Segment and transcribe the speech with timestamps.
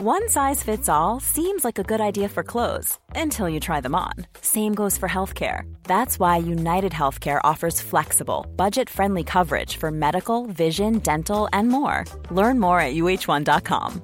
[0.00, 3.96] One size fits all seems like a good idea for clothes until you try them
[3.96, 4.12] on.
[4.40, 5.62] Same goes for healthcare.
[5.82, 12.04] That's why United Healthcare offers flexible, budget friendly coverage for medical, vision, dental, and more.
[12.30, 14.00] Learn more at uh1.com.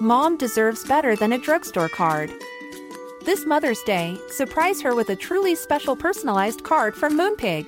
[0.00, 2.32] Mom deserves better than a drugstore card.
[3.26, 7.66] This Mother's Day, surprise her with a truly special personalized card from Moonpig.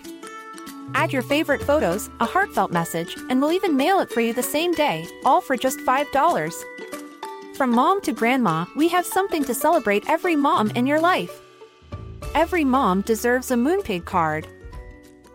[0.94, 4.42] Add your favorite photos, a heartfelt message, and we'll even mail it for you the
[4.42, 6.64] same day, all for just $5.
[7.58, 11.40] From mom to grandma, we have something to celebrate every mom in your life.
[12.36, 14.46] Every mom deserves a Moonpig card.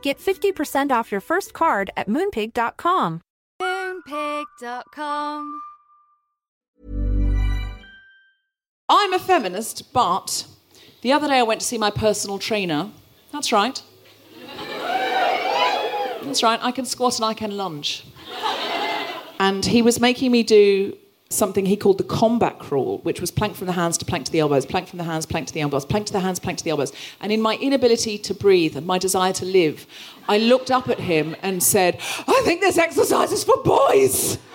[0.01, 3.19] Get 50% off your first card at moonpig.com.
[3.61, 5.61] Moonpig.com.
[8.87, 10.47] I'm a feminist, but
[11.01, 12.89] the other day I went to see my personal trainer.
[13.33, 13.83] That's right.
[16.21, 18.05] That's right, I can squat and I can lunge.
[19.41, 20.97] And he was making me do
[21.33, 24.31] something he called the combat crawl, which was plank from the hands to plank to
[24.31, 26.57] the elbows, plank from the hands, plank to the elbows, plank to the hands, plank
[26.57, 26.91] to the elbows.
[27.21, 29.85] And in my inability to breathe and my desire to live,
[30.27, 34.37] I looked up at him and said, I think this exercise is for boys.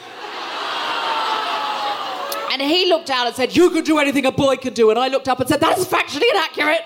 [2.51, 4.91] And he looked down and said, You can do anything a boy can do.
[4.91, 6.83] And I looked up and said, That is factually inaccurate.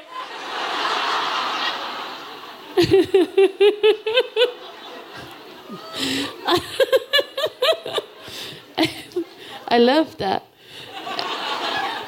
[9.73, 10.45] I love that.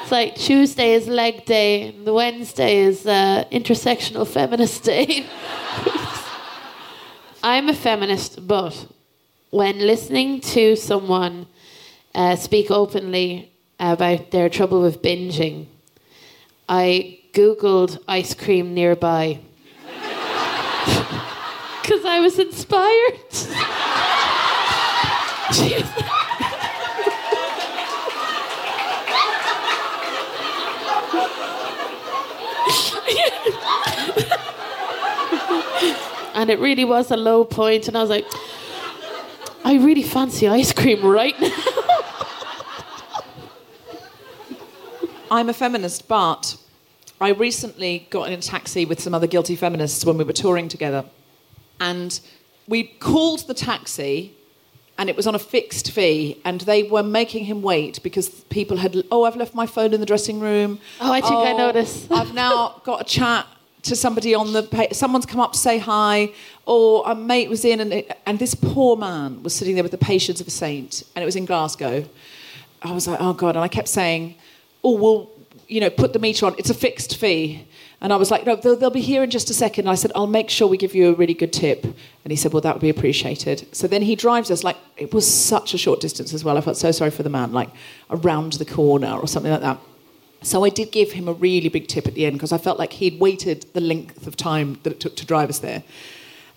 [0.03, 5.25] It's like Tuesday is leg day, and Wednesday is uh, intersectional feminist day.
[7.43, 8.85] I'm a feminist, but
[9.49, 11.47] when listening to someone
[12.13, 15.65] uh, speak openly about their trouble with binging,
[16.69, 19.39] I googled ice cream nearby
[21.81, 23.15] because I was inspired.
[36.45, 38.27] and it really was a low point, and I was like,
[39.63, 41.49] I really fancy ice cream right now.
[45.31, 46.55] I'm a feminist, but
[47.19, 50.67] I recently got in a taxi with some other guilty feminists when we were touring
[50.67, 51.03] together.
[51.79, 52.19] And
[52.67, 54.35] we called the taxi
[54.99, 58.77] and it was on a fixed fee and they were making him wait because people
[58.77, 61.51] had oh i've left my phone in the dressing room oh i think oh, i
[61.51, 63.45] noticed i've now got a chat
[63.85, 66.31] to somebody on the someone's come up to say hi
[66.65, 69.91] or a mate was in and, it, and this poor man was sitting there with
[69.91, 72.03] the patience of a saint and it was in glasgow
[72.81, 74.35] i was like oh god and i kept saying
[74.83, 75.29] oh well
[75.67, 77.67] you know put the meter on it's a fixed fee
[78.01, 79.85] and I was like, no, they'll, they'll, be here in just a second.
[79.85, 81.83] And I said, I'll make sure we give you a really good tip.
[81.83, 81.95] And
[82.29, 83.67] he said, well, that would be appreciated.
[83.73, 86.57] So then he drives us, like, it was such a short distance as well.
[86.57, 87.69] I felt so sorry for the man, like
[88.11, 89.79] around the corner or something like that.
[90.45, 92.77] So I did give him a really big tip at the end because I felt
[92.77, 95.81] like he'd waited the length of time that it took to drive us there.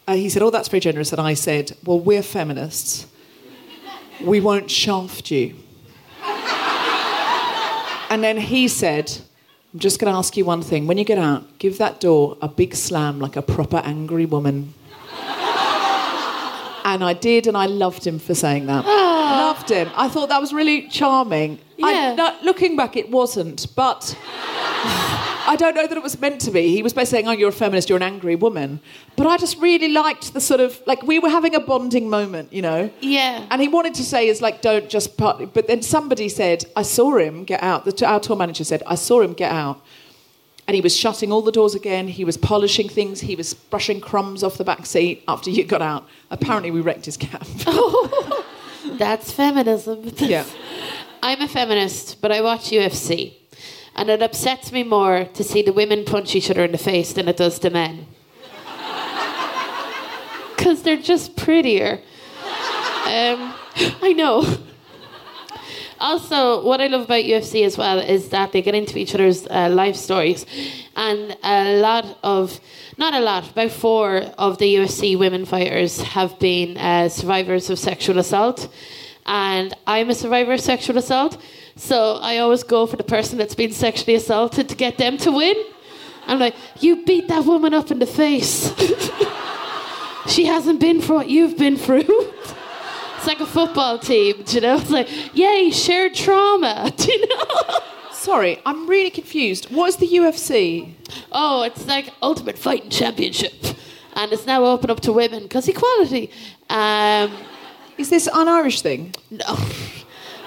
[0.07, 1.11] Uh, he said, oh, that's very generous.
[1.11, 3.07] And I said, well, we're feminists.
[4.23, 5.57] We won't shaft you.
[8.11, 9.11] and then he said,
[9.73, 10.87] I'm just going to ask you one thing.
[10.87, 14.75] When you get out, give that door a big slam like a proper angry woman.
[16.85, 18.85] and I did, and I loved him for saying that.
[18.85, 19.91] Loved him.
[19.97, 21.59] I thought that was really charming.
[21.79, 21.87] Yeah.
[21.87, 24.17] I, no, looking back, it wasn't, but.
[25.49, 26.69] I don't know that it was meant to be.
[26.69, 27.89] He was basically saying, "Oh, you're a feminist.
[27.89, 28.81] You're an angry woman."
[29.17, 32.53] But I just really liked the sort of like we were having a bonding moment,
[32.53, 32.91] you know.
[33.01, 33.47] Yeah.
[33.51, 36.83] And he wanted to say is like, "Don't just part." But then somebody said, "I
[36.83, 39.81] saw him get out." The, our tour manager said, "I saw him get out."
[40.67, 42.09] And he was shutting all the doors again.
[42.09, 43.23] He was polishing things.
[43.23, 46.07] He was brushing crumbs off the back seat after you got out.
[46.31, 47.47] Apparently, we wrecked his cab.
[47.67, 48.45] oh,
[48.99, 50.13] that's feminism.
[50.19, 50.45] yeah.
[51.29, 53.35] I'm a feminist, but I watch UFC
[53.95, 57.13] And it upsets me more to see the women punch each other in the face
[57.13, 58.07] than it does the men.
[60.57, 62.01] Because they're just prettier.
[63.05, 63.53] Um,
[64.09, 64.43] I know.
[66.01, 69.47] Also, what I love about UFC as well is that they get into each other's
[69.49, 70.47] uh, life stories.
[70.97, 72.59] And a lot of,
[72.97, 77.79] not a lot, about four of the UFC women fighters have been uh, survivors of
[77.79, 78.73] sexual assault.
[79.29, 81.41] And I'm a survivor of sexual assault.
[81.77, 85.31] So I always go for the person that's been sexually assaulted to get them to
[85.31, 85.55] win.
[86.27, 88.75] I'm like, you beat that woman up in the face.
[90.27, 92.33] she hasn't been for what you've been through.
[93.19, 94.77] It's like a football team, do you know?
[94.77, 97.81] It's like, yay, shared trauma, do you know?
[98.13, 99.73] Sorry, I'm really confused.
[99.73, 100.95] What is the UFC?
[101.33, 103.55] Oh, it's like Ultimate Fighting Championship.
[104.15, 106.31] And it's now open up to women because equality.
[106.71, 107.33] Um,
[107.99, 109.15] Is this an Irish thing?
[109.31, 109.59] no.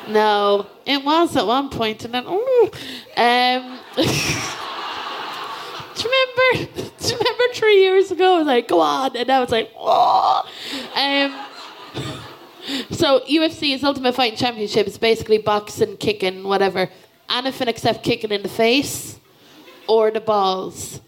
[0.08, 0.68] No.
[0.86, 2.70] It was at one point, and then, oh.
[3.18, 4.02] Um, do
[6.02, 6.72] you remember?
[7.00, 8.36] Do you remember three years ago?
[8.36, 9.16] I was like, go on.
[9.16, 10.44] And now it's like, oh.
[10.96, 11.46] Um,
[12.92, 14.88] so UFC is Ultimate Fighting Championship.
[14.88, 16.90] It's basically boxing, kicking, whatever.
[17.30, 19.20] Anything except kicking in the face
[19.88, 21.02] or the balls.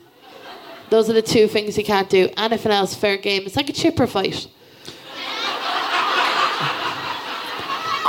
[0.90, 2.30] Those are the two things you can't do.
[2.38, 3.44] Anything else, fair game.
[3.46, 4.48] It's like a chipper fight.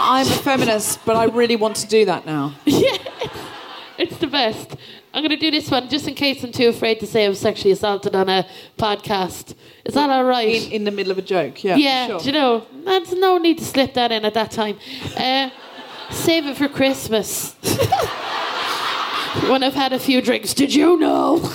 [0.06, 2.54] I'm a feminist, but I really want to do that now.
[2.64, 2.98] yeah,
[3.98, 4.76] it's the best.
[5.12, 7.28] I'm going to do this one just in case I'm too afraid to say I
[7.28, 8.46] was sexually assaulted on a
[8.76, 9.54] podcast.
[9.84, 10.66] Is that all right?
[10.66, 11.76] In, in the middle of a joke, yeah.
[11.76, 12.18] yeah, sure.
[12.20, 14.78] do you know, there's no need to slip that in at that time.
[15.16, 15.50] Uh,
[16.10, 17.56] save it for Christmas.
[19.48, 20.54] when I've had a few drinks.
[20.54, 21.36] Did you know?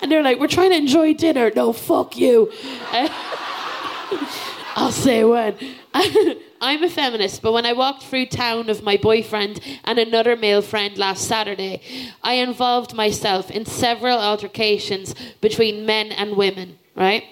[0.00, 1.50] and they're like, we're trying to enjoy dinner.
[1.54, 2.52] No, fuck you.
[2.92, 3.08] Uh,
[4.76, 5.56] I'll say when.
[6.60, 10.60] I'm a feminist, but when I walked through town with my boyfriend and another male
[10.60, 11.80] friend last Saturday,
[12.22, 17.24] I involved myself in several altercations between men and women, right?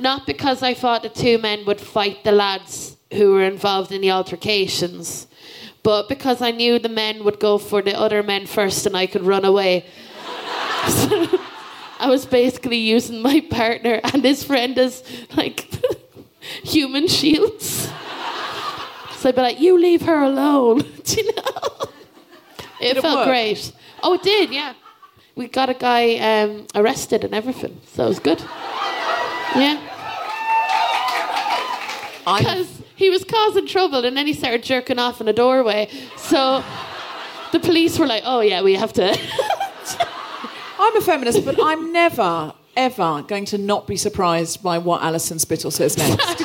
[0.00, 4.00] Not because I thought the two men would fight the lads who were involved in
[4.00, 5.26] the altercations,
[5.82, 9.06] but because I knew the men would go for the other men first and I
[9.06, 9.84] could run away.
[12.00, 15.02] I was basically using my partner and his friend as
[15.36, 15.68] like
[16.40, 17.88] human shields.
[19.16, 20.78] So I'd be like, you leave her alone.
[21.04, 21.88] Do you know?
[22.80, 23.26] It, it felt work?
[23.26, 23.72] great.
[24.02, 24.74] Oh, it did, yeah.
[25.34, 28.40] We got a guy um, arrested and everything, so it was good.
[29.56, 29.80] Yeah.
[32.24, 35.88] Because he was causing trouble and then he started jerking off in a doorway.
[36.16, 36.62] So
[37.52, 39.10] the police were like, oh, yeah, we have to.
[40.78, 45.38] I'm a feminist, but I'm never, ever going to not be surprised by what Alison
[45.40, 46.40] Spittle says next.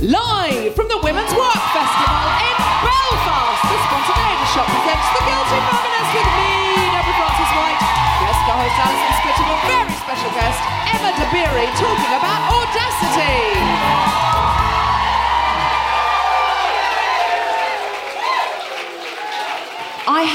[0.00, 2.55] Live from the Women's Work Festival in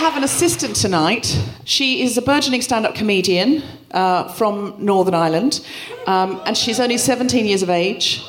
[0.01, 1.39] have an assistant tonight.
[1.63, 3.61] She is a burgeoning stand up comedian
[3.91, 5.63] uh, from Northern Ireland,
[6.07, 8.23] um, and she's only 17 years of age.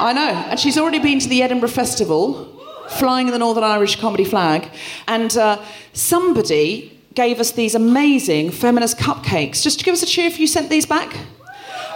[0.00, 2.46] I know, and she's already been to the Edinburgh Festival,
[2.88, 4.68] flying the Northern Irish comedy flag,
[5.06, 5.62] and uh,
[5.92, 9.62] somebody gave us these amazing feminist cupcakes.
[9.62, 11.16] Just to give us a cheer if you sent these back.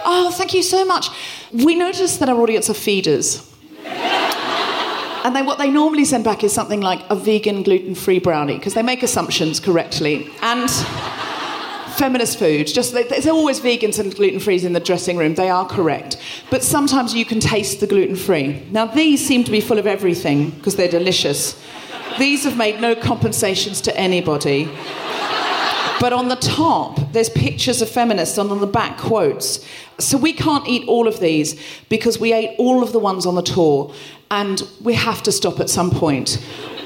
[0.05, 1.09] Oh, thank you so much.
[1.51, 3.53] We noticed that our audience are feeders.
[5.27, 8.55] And they, what they normally send back is something like a vegan, gluten free brownie,
[8.55, 10.29] because they make assumptions correctly.
[10.41, 10.69] And
[11.97, 15.67] feminist food, just there's always vegans and gluten frees in the dressing room, they are
[15.67, 16.15] correct.
[16.49, 18.63] But sometimes you can taste the gluten free.
[18.71, 21.61] Now, these seem to be full of everything because they're delicious.
[22.17, 24.69] These have made no compensations to anybody.
[25.99, 29.65] But on the top, there's pictures of feminists, and on the back, quotes.
[29.97, 33.35] So we can't eat all of these because we ate all of the ones on
[33.35, 33.93] the tour,
[34.29, 36.37] and we have to stop at some point.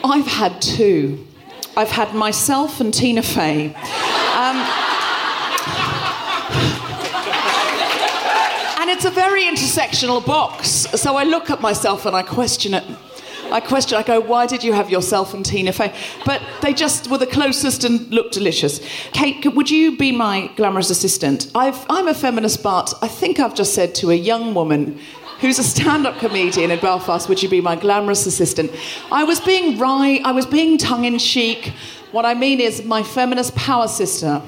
[0.04, 1.28] I've had two.
[1.76, 3.68] I've had myself and Tina Fey.
[3.68, 4.58] Um,
[8.80, 12.84] and it's a very intersectional box, so I look at myself and I question it.
[13.52, 15.94] I question, I go, why did you have yourself and Tina Fey?
[16.26, 18.80] But they just were the closest and looked delicious.
[19.12, 21.52] Kate, would you be my glamorous assistant?
[21.54, 25.00] I've, I'm a feminist, but I think I've just said to a young woman
[25.42, 28.72] who's a stand-up comedian in Belfast, would you be my glamorous assistant?
[29.12, 31.74] I was being right, I was being tongue-in-cheek.
[32.12, 34.42] What I mean is my feminist power sister.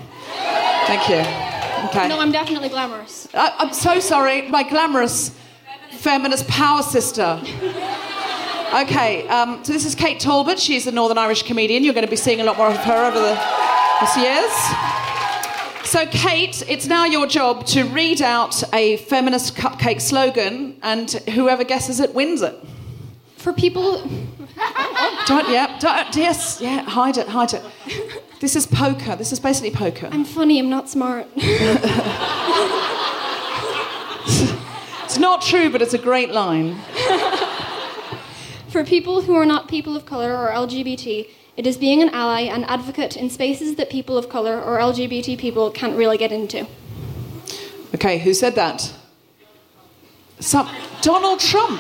[0.85, 1.23] Thank you.
[1.89, 2.07] Okay.
[2.07, 3.27] No, I'm definitely glamorous.
[3.33, 5.35] I, I'm so sorry, my glamorous
[5.91, 7.41] feminist power sister.
[8.73, 10.57] Okay, um, so this is Kate Talbot.
[10.57, 11.83] She's a Northern Irish comedian.
[11.83, 13.39] You're going to be seeing a lot more of her over the
[14.01, 14.51] this years.
[15.87, 21.63] So, Kate, it's now your job to read out a feminist cupcake slogan, and whoever
[21.63, 22.55] guesses it wins it.
[23.37, 23.99] For people,
[25.27, 27.63] Don't, yeah, don't, yes, yeah, hide it, hide it.
[28.39, 29.15] This is poker.
[29.15, 30.09] This is basically poker.
[30.11, 31.27] I'm funny, I'm not smart.
[35.13, 36.75] It's not true, but it's a great line.
[38.73, 42.41] For people who are not people of color or LGBT, it is being an ally
[42.41, 46.65] and advocate in spaces that people of color or LGBT people can't really get into.
[47.93, 48.91] Okay, who said that?
[50.39, 50.67] Some,
[51.03, 51.79] Donald Trump.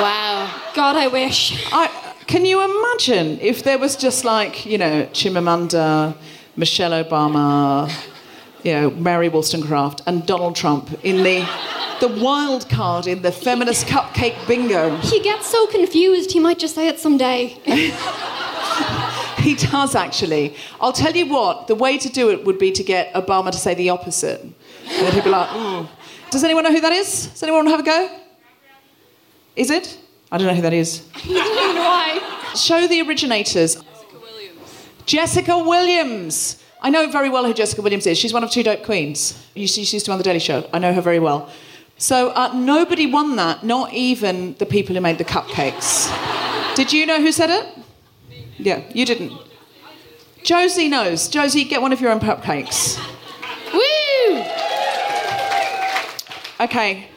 [0.00, 0.50] Wow.
[0.74, 1.62] God, I wish.
[1.70, 1.88] I,
[2.26, 6.16] can you imagine if there was just like, you know, Chimamanda,
[6.56, 7.92] Michelle Obama,
[8.62, 11.46] you know, Mary Wollstonecraft, and Donald Trump in the,
[12.00, 14.96] the wild card in the feminist cupcake bingo?
[14.98, 17.58] He gets so confused, he might just say it someday.
[19.38, 20.56] He does actually.
[20.80, 23.58] I'll tell you what, the way to do it would be to get Obama to
[23.58, 24.40] say the opposite.
[24.40, 24.54] And
[24.88, 25.88] then people are like, "Mm."
[26.30, 27.26] Does anyone know who that is?
[27.28, 28.20] Does anyone want to have a go?
[29.54, 29.98] Is it?
[30.32, 31.02] I don't know who that is.
[31.26, 32.20] Why?
[32.56, 33.76] Show the originators.
[33.76, 34.86] Jessica Williams.
[35.06, 36.62] Jessica Williams.
[36.82, 38.18] I know very well who Jessica Williams is.
[38.18, 39.40] She's one of two dope queens.
[39.54, 40.68] She she used to be on The Daily Show.
[40.72, 41.48] I know her very well.
[41.98, 46.12] So uh, nobody won that, not even the people who made the cupcakes.
[46.74, 47.66] Did you know who said it?
[48.58, 49.32] Yeah, you didn't.
[50.42, 51.28] Josie knows.
[51.28, 52.98] Josie, get one of your own cupcakes.
[53.72, 54.44] Woo!
[56.60, 57.08] Okay.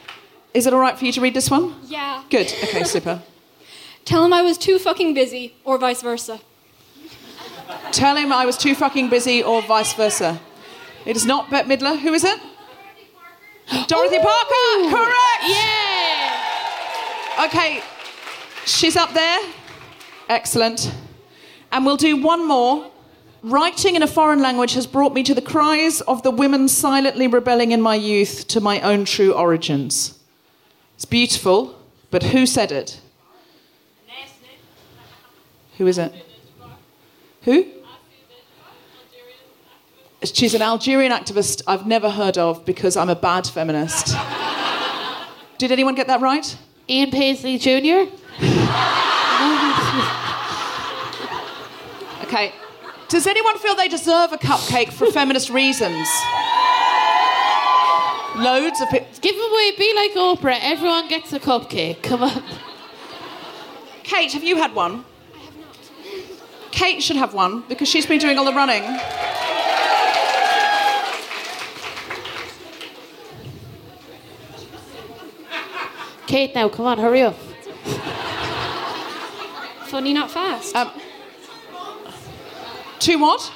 [0.52, 1.74] Is it all right for you to read this one?
[1.86, 2.24] Yeah.
[2.30, 2.46] Good.
[2.64, 3.22] Okay, super.
[4.04, 6.40] Tell him I was too fucking busy, or vice versa.
[7.92, 10.40] Tell him I was too fucking busy, or vice versa.
[11.04, 11.98] It is not Bette Midler.
[12.00, 12.40] Who is it?
[13.86, 14.90] Dorothy Parker.
[14.90, 15.44] Correct.
[15.46, 16.36] Yeah!
[17.46, 17.82] Okay,
[18.66, 19.40] she's up there.
[20.28, 20.92] Excellent.
[21.72, 22.90] And we'll do one more.
[23.42, 27.26] Writing in a foreign language has brought me to the cries of the women silently
[27.26, 30.18] rebelling in my youth to my own true origins.
[30.96, 31.78] It's beautiful,
[32.10, 33.00] but who said it?
[35.78, 36.12] Who is it?
[37.44, 37.64] Who?
[40.22, 44.14] She's an Algerian activist I've never heard of because I'm a bad feminist.
[45.56, 46.56] Did anyone get that right?
[46.88, 48.10] Ian Paisley Jr.
[52.24, 52.52] Okay.
[53.08, 56.06] Does anyone feel they deserve a cupcake for feminist reasons?
[58.36, 59.08] Loads of people.
[59.20, 60.58] Give away, be like Oprah.
[60.60, 62.02] Everyone gets a cupcake.
[62.02, 62.42] Come on.
[64.02, 65.04] Kate, have you had one?
[65.34, 66.72] I have not.
[66.72, 68.82] Kate should have one because she's been doing all the running.
[76.30, 77.34] Kate, now, come on, hurry up.
[79.88, 80.76] Funny, not fast.
[80.76, 80.92] Um,
[83.00, 83.52] two what?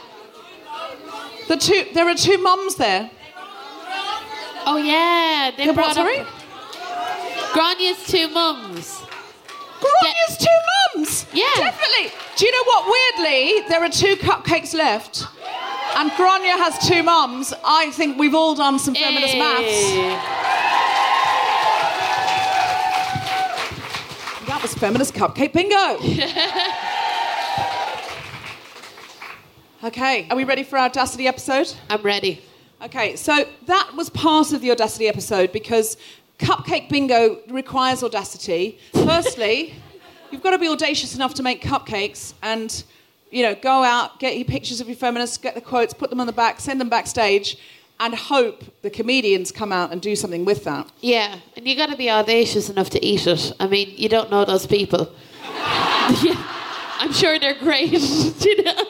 [1.46, 1.84] The two.
[1.94, 3.12] There are two mums there.
[4.66, 5.52] Oh, yeah.
[5.56, 6.18] They They're brought what, sorry?
[6.18, 6.26] up
[7.52, 9.00] Grania's two mums.
[9.80, 10.58] Grania's two
[10.96, 11.26] mums.
[11.32, 11.44] Yeah.
[11.54, 12.10] Definitely.
[12.34, 12.92] Do you know what?
[12.92, 15.22] Weirdly, there are two cupcakes left.
[15.94, 17.54] And Grania has two mums.
[17.64, 19.62] I think we've all done some feminist maths.
[19.62, 20.08] Hey.
[20.08, 20.33] That
[24.64, 25.76] was feminist cupcake bingo.
[29.86, 31.70] okay, are we ready for our Audacity episode?
[31.90, 32.40] I'm ready.
[32.82, 35.98] Okay, so that was part of the Audacity episode because
[36.38, 38.78] cupcake bingo requires audacity.
[38.94, 39.74] Firstly,
[40.30, 42.84] you've got to be audacious enough to make cupcakes and,
[43.30, 46.20] you know, go out, get your pictures of your feminists, get the quotes, put them
[46.20, 47.58] on the back, send them backstage,
[48.00, 50.90] and hope the comedians come out and do something with that.
[51.00, 53.52] Yeah, and you got to be audacious enough to eat it.
[53.60, 55.12] I mean, you don't know those people.
[55.42, 56.42] yeah,
[56.98, 57.92] I'm sure they're great.
[58.44, 58.84] you know?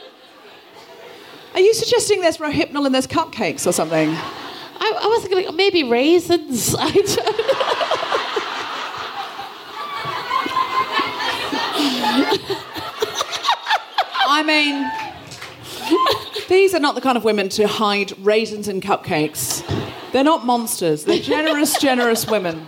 [1.54, 4.08] Are you suggesting there's rohypnol and there's cupcakes or something?
[4.11, 6.75] I, I was going to maybe raisins.
[6.78, 7.75] I don't
[14.26, 15.13] I mean,
[16.48, 19.62] these are not the kind of women to hide raisins in cupcakes.
[20.12, 21.04] They're not monsters.
[21.04, 22.66] They're generous, generous women.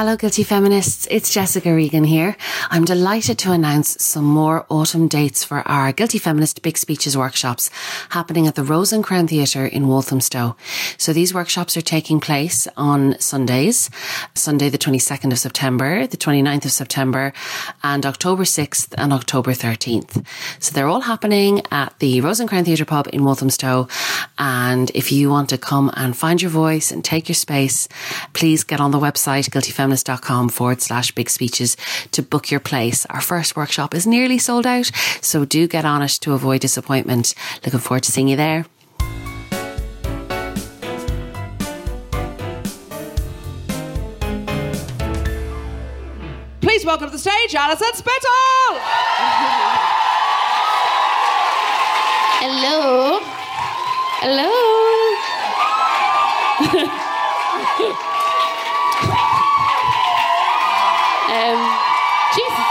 [0.00, 1.06] Hello, Guilty Feminists.
[1.10, 2.34] It's Jessica Regan here.
[2.70, 7.68] I'm delighted to announce some more autumn dates for our Guilty Feminist Big Speeches workshops
[8.08, 10.56] happening at the Rose and Crown Theatre in Walthamstow.
[10.96, 13.90] So these workshops are taking place on Sundays,
[14.34, 17.34] Sunday the 22nd of September, the 29th of September,
[17.82, 20.24] and October 6th and October 13th.
[20.60, 23.86] So they're all happening at the Rose and Crown Theatre pub in Walthamstow.
[24.38, 27.86] And if you want to come and find your voice and take your space,
[28.32, 29.50] please get on the website,
[29.90, 31.76] guiltyfeminist.com forward slash big speeches
[32.12, 33.06] to book your place.
[33.06, 37.34] Our first workshop is nearly sold out, so do get on it to avoid disappointment.
[37.64, 38.66] Looking forward to seeing you there.
[46.60, 48.78] Please welcome to the stage Alison Spittle!
[52.42, 53.20] Hello.
[54.22, 54.50] Hello.
[61.30, 61.78] um,
[62.34, 62.66] Jesus.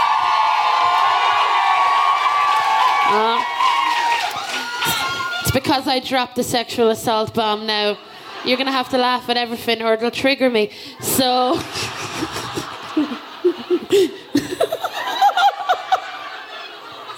[3.12, 3.42] Uh,
[5.40, 7.98] it's because I dropped the sexual assault bomb now.
[8.44, 10.70] You're going to have to laugh at everything or it'll trigger me.
[11.00, 11.58] So.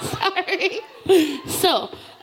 [0.00, 0.80] Sorry.
[1.46, 1.90] So.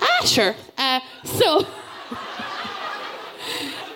[0.00, 0.54] ah, sure.
[0.78, 1.66] Uh, so.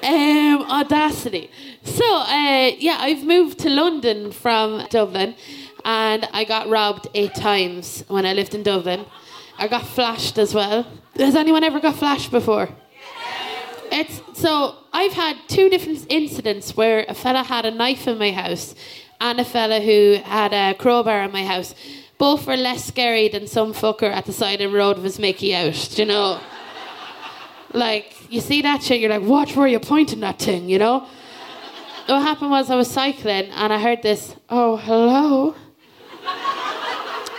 [0.07, 1.51] Um, audacity.
[1.83, 5.35] So, uh, yeah, I've moved to London from Dublin
[5.85, 9.05] and I got robbed eight times when I lived in Dublin.
[9.59, 10.87] I got flashed as well.
[11.17, 12.69] Has anyone ever got flashed before?
[13.91, 18.31] It's so I've had two different incidents where a fella had a knife in my
[18.31, 18.77] house
[19.21, 21.75] and a fella who had a crowbar in my house.
[22.17, 25.53] Both were less scary than some fucker at the side of the road was making
[25.53, 26.41] out, you know?
[27.73, 31.07] Like, you see that shit, you're like, watch where you're pointing that thing, you know?
[32.07, 35.55] what happened was I was cycling and I heard this, oh, hello.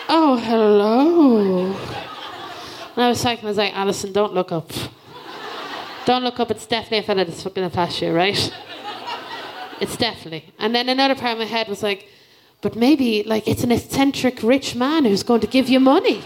[0.10, 1.66] Oh, hello.
[2.96, 4.72] And I was cycling, I was like, Alison, don't look up.
[6.06, 8.54] Don't look up, it's definitely a fella that's fucking flash you, right?
[9.80, 10.52] It's definitely.
[10.60, 12.08] And then another part of my head was like,
[12.62, 16.24] but maybe like it's an eccentric rich man who's going to give you money.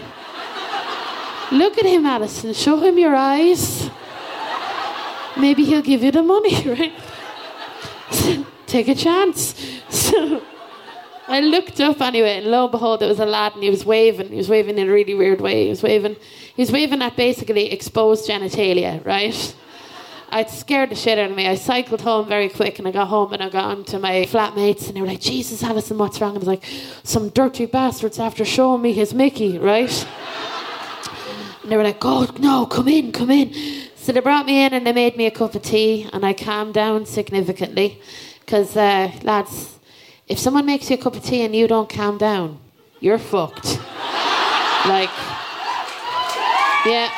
[1.50, 2.54] Look at him, Alison.
[2.54, 3.90] Show him your eyes.
[5.38, 6.92] Maybe he'll give you the money, right?
[8.66, 9.54] Take a chance.
[9.88, 10.42] So
[11.28, 13.84] I looked up anyway, and lo and behold, there was a lad, and he was
[13.84, 14.28] waving.
[14.28, 15.64] He was waving in a really weird way.
[15.64, 16.16] He was waving.
[16.54, 19.54] He was waving at basically exposed genitalia, right?
[20.34, 21.46] I'd scared the shit out of me.
[21.46, 24.22] I cycled home very quick and I got home and I got on to my
[24.22, 26.34] flatmates and they were like, Jesus, Alison, what's wrong?
[26.34, 26.64] I was like,
[27.02, 30.08] some dirty bastards after showing me his Mickey, right?
[31.62, 33.52] and they were like, oh, no, come in, come in.
[34.02, 36.32] So they brought me in and they made me a cup of tea and I
[36.32, 38.00] calmed down significantly.
[38.40, 39.78] Because, uh, lads,
[40.26, 42.58] if someone makes you a cup of tea and you don't calm down,
[43.00, 43.78] you're fucked.
[44.86, 45.10] like,
[46.84, 47.08] yeah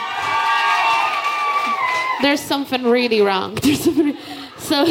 [2.25, 3.55] there's something really wrong.
[3.63, 4.17] There's something.
[4.59, 4.87] So,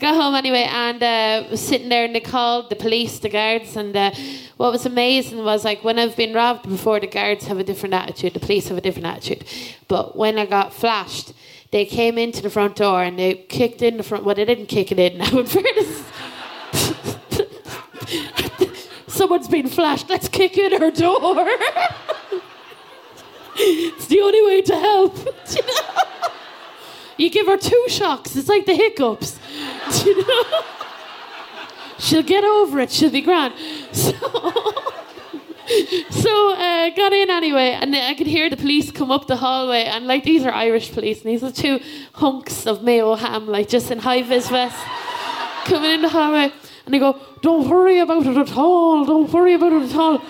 [0.00, 3.28] so got home anyway, and uh, was sitting there, and they called the police, the
[3.28, 4.10] guards, and uh,
[4.56, 7.94] what was amazing was like when I've been robbed before, the guards have a different
[7.94, 9.44] attitude, the police have a different attitude,
[9.88, 11.32] but when I got flashed.
[11.72, 14.24] They came into the front door and they kicked in the front.
[14.24, 15.18] Well, they didn't kick it in.
[15.18, 16.02] Now, in fairness,
[19.06, 20.10] someone's been flashed.
[20.10, 21.46] Let's kick in her door.
[23.54, 25.16] it's the only way to help.
[25.54, 26.30] you know?
[27.20, 28.34] You give her two shocks.
[28.34, 29.38] It's like the hiccups.
[30.06, 30.62] you know?
[31.98, 32.90] She'll get over it.
[32.90, 33.54] She'll be grand.
[35.70, 39.36] So, so uh, got in anyway, and I could hear the police come up the
[39.36, 41.78] hallway, and like these are Irish police, and these are two
[42.12, 44.82] hunks of mayo ham, like just in high vis vests,
[45.66, 46.50] coming in the hallway,
[46.84, 49.04] and they go, "Don't worry about it at all.
[49.04, 50.20] Don't worry about it at all.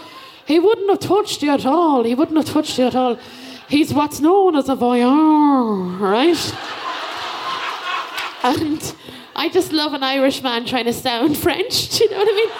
[0.44, 2.04] He wouldn't have touched you at all.
[2.04, 3.18] He wouldn't have touched you at all.
[3.70, 6.54] He's what's known as a voyeur, right?"
[8.42, 8.94] And
[9.36, 11.90] I just love an Irish man trying to sound French.
[11.98, 12.50] Do you know what I mean?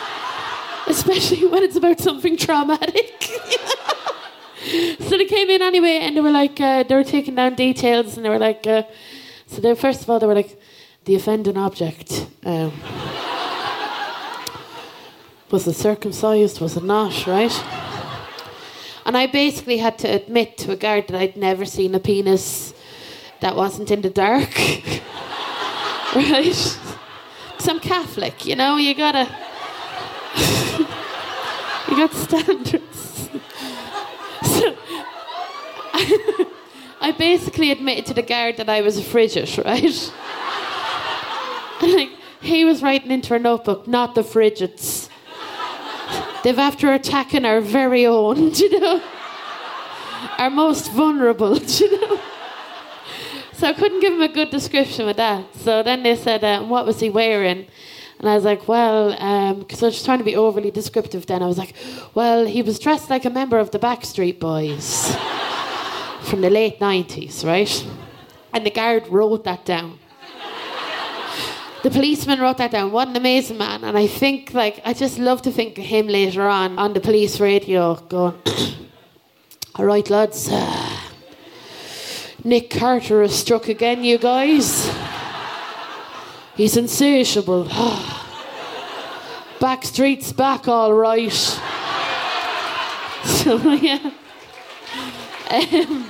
[0.87, 3.23] Especially when it's about something traumatic.
[5.01, 8.17] so they came in anyway, and they were like, uh, they were taking down details,
[8.17, 8.83] and they were like, uh,
[9.47, 10.61] so they first of all they were like,
[11.05, 12.27] the offending object.
[12.45, 12.73] Um,
[15.51, 16.61] was it circumcised?
[16.61, 17.27] Was it not?
[17.27, 17.90] Right?
[19.07, 22.75] And I basically had to admit to a guard that I'd never seen a penis
[23.41, 24.57] that wasn't in the dark.
[26.15, 26.79] right?
[27.71, 29.29] I'm Catholic, you know, you gotta.
[31.89, 33.31] you got standards.
[34.43, 34.77] so,
[37.01, 40.13] I, basically admitted to the guard that I was a frigid, right?
[41.81, 42.11] And like,
[42.41, 45.00] he was writing into her notebook, not the frigates.
[46.43, 49.03] They've after attacking our very own, you know?
[50.39, 52.21] Our most vulnerable, you know?
[53.53, 55.45] So I couldn't give him a good description with that.
[55.57, 57.67] So then they said, uh, what was he wearing?
[58.19, 61.43] And I was like, well, because I was trying to be overly descriptive then.
[61.43, 61.75] I was like,
[62.15, 65.15] well, he was dressed like a member of the Backstreet Boys
[66.23, 67.87] from the late 90s, right?
[68.53, 69.99] And the guard wrote that down.
[71.83, 72.93] The policeman wrote that down.
[72.93, 73.85] What an amazing man.
[73.85, 77.01] And I think, like, I just love to think of him later on on the
[77.01, 78.35] police radio going,
[79.77, 80.49] all right, lads.
[80.51, 80.99] Uh,
[82.45, 84.91] Nick Carter has struck again, you guys.
[86.55, 87.65] He's insatiable.
[89.59, 91.61] Backstreet's back, all right.
[93.23, 94.13] So, yeah.
[95.51, 96.10] Um,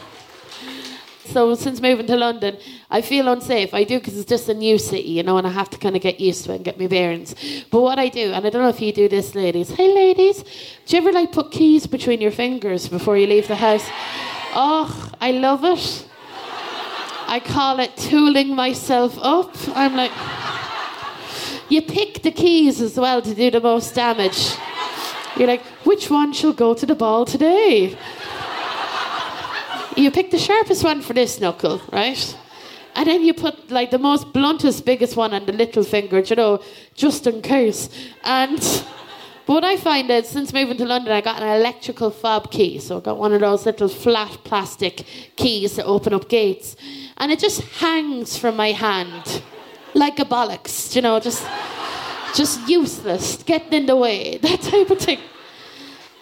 [1.32, 2.56] so, since moving to London,
[2.90, 3.72] I feel unsafe.
[3.72, 5.96] I do because it's just a new city, you know, and I have to kind
[5.96, 7.34] of get used to it and get my bearings.
[7.70, 9.70] But what I do, and I don't know if you do this, ladies.
[9.70, 10.42] Hey, ladies,
[10.86, 13.86] do you ever like put keys between your fingers before you leave the house?
[14.54, 16.06] Oh, I love it.
[17.28, 19.54] I call it tooling myself up.
[19.76, 20.10] I'm like,
[21.68, 24.56] you pick the keys as well to do the most damage.
[25.36, 27.96] You're like, which one shall go to the ball today?
[30.00, 32.36] You pick the sharpest one for this knuckle, right?
[32.94, 36.36] And then you put like the most bluntest, biggest one on the little finger, you
[36.36, 36.62] know,
[36.94, 37.90] just in case.
[38.24, 38.58] And
[39.46, 42.78] but what I find is since moving to London, I got an electrical fob key.
[42.78, 45.04] So I got one of those little flat plastic
[45.36, 46.76] keys that open up gates
[47.18, 49.42] and it just hangs from my hand
[49.92, 51.46] like a bollocks, you know, just
[52.34, 55.18] just useless, getting in the way, that type of thing.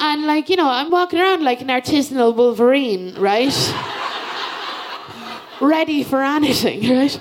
[0.01, 3.55] And like, you know, I'm walking around like an artisanal Wolverine, right?
[5.61, 7.21] Ready for anything, right?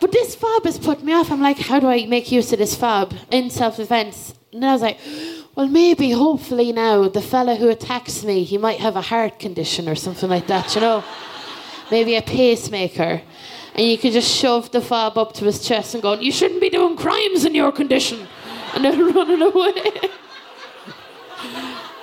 [0.00, 1.32] But this fob has put me off.
[1.32, 4.34] I'm like, how do I make use of this fob in self defense?
[4.52, 4.98] And I was like,
[5.54, 9.88] well, maybe, hopefully now, the fella who attacks me, he might have a heart condition
[9.88, 11.02] or something like that, you know?
[11.90, 13.22] maybe a pacemaker,
[13.74, 16.60] and you could just shove the fob up to his chest and go, You shouldn't
[16.60, 18.26] be doing crimes in your condition,
[18.74, 20.10] and then running away.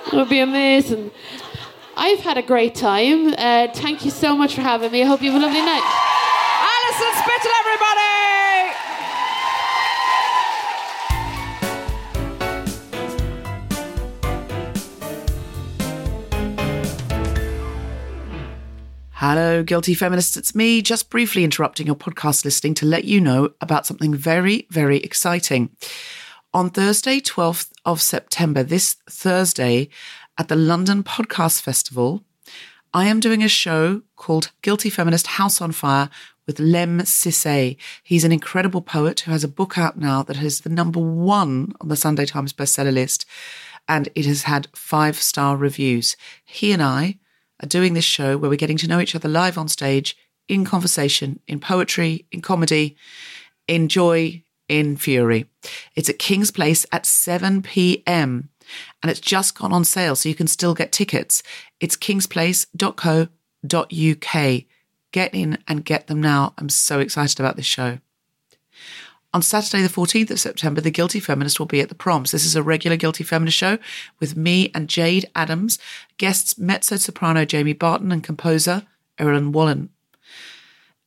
[0.06, 1.10] It would be amazing.
[1.96, 3.34] I've had a great time.
[3.36, 5.02] Uh, thank you so much for having me.
[5.02, 5.82] I hope you have a lovely night.
[6.62, 8.06] Alison Spittle, everybody!
[19.12, 20.36] Hello, guilty feminists.
[20.36, 24.66] It's me, just briefly interrupting your podcast listening to let you know about something very,
[24.70, 25.70] very exciting.
[26.56, 29.90] On Thursday, 12th of September, this Thursday,
[30.38, 32.24] at the London Podcast Festival,
[32.94, 36.08] I am doing a show called Guilty Feminist House on Fire
[36.46, 37.76] with Lemn Sissay.
[38.02, 41.74] He's an incredible poet who has a book out now that is the number one
[41.78, 43.26] on the Sunday Times bestseller list,
[43.86, 46.16] and it has had five star reviews.
[46.42, 47.18] He and I
[47.62, 50.16] are doing this show where we're getting to know each other live on stage,
[50.48, 52.96] in conversation, in poetry, in comedy,
[53.68, 55.46] in joy, in fury.
[55.94, 58.50] It's at King's Place at 7 p.m.
[59.02, 61.42] and it's just gone on sale, so you can still get tickets.
[61.80, 64.62] It's kingsplace.co.uk.
[65.12, 66.52] Get in and get them now.
[66.58, 67.98] I'm so excited about this show.
[69.32, 72.30] On Saturday, the 14th of September, The Guilty Feminist will be at the Proms.
[72.30, 73.78] This is a regular Guilty Feminist show
[74.18, 75.78] with me and Jayde Adams,
[76.16, 78.86] guests mezzo soprano Jamie Barton and composer
[79.18, 79.90] Errollyn Wallen.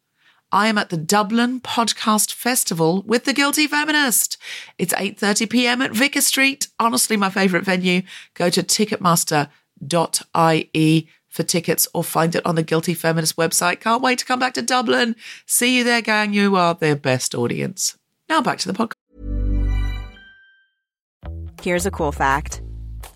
[0.53, 4.37] I am at the Dublin Podcast Festival with The Guilty Feminist.
[4.77, 5.81] It's 8:30 p.m.
[5.81, 6.67] at Vicar Street.
[6.79, 8.03] Honestly, my favorite venue.
[8.35, 13.79] Go to ticketmaster.ie for tickets or find it on the Guilty Feminist website.
[13.79, 15.15] Can't wait to come back to Dublin.
[15.47, 16.33] See you there, gang.
[16.33, 17.97] You are their best audience.
[18.29, 18.93] Now back to the podcast.
[21.63, 22.61] Here's a cool fact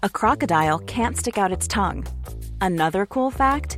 [0.01, 2.07] a crocodile can't stick out its tongue.
[2.61, 3.77] Another cool fact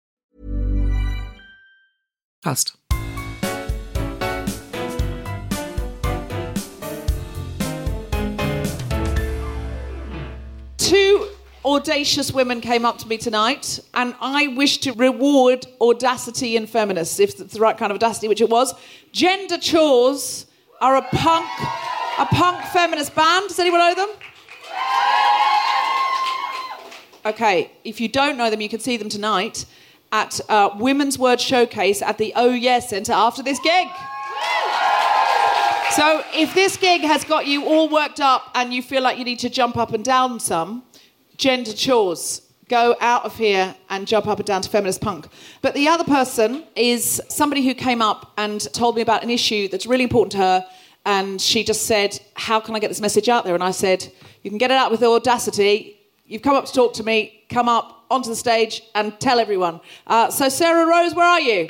[2.41, 2.75] Fast.
[10.77, 11.27] Two
[11.63, 17.19] audacious women came up to me tonight, and I wish to reward audacity in feminists,
[17.19, 18.73] if it's the right kind of audacity, which it was.
[19.11, 20.47] Gender Chores
[20.79, 21.47] are a punk,
[22.17, 23.49] a punk feminist band.
[23.49, 24.09] Does anyone know them?
[27.23, 29.65] Okay, if you don't know them, you can see them tonight
[30.11, 33.87] at uh, Women's Work Showcase at the Oh Yeah Centre after this gig.
[35.91, 39.25] So if this gig has got you all worked up and you feel like you
[39.25, 40.83] need to jump up and down some,
[41.41, 42.43] gender chores.
[42.69, 45.27] Go out of here and jump up and down to feminist punk.
[45.61, 49.67] But the other person is somebody who came up and told me about an issue
[49.67, 50.65] that's really important to her.
[51.05, 53.55] And she just said, How can I get this message out there?
[53.55, 54.07] And I said,
[54.43, 55.99] You can get it out with audacity.
[56.25, 57.40] You've come up to talk to me.
[57.51, 59.81] Come up onto the stage and tell everyone.
[60.07, 61.69] Uh, so, Sarah Rose, where are you?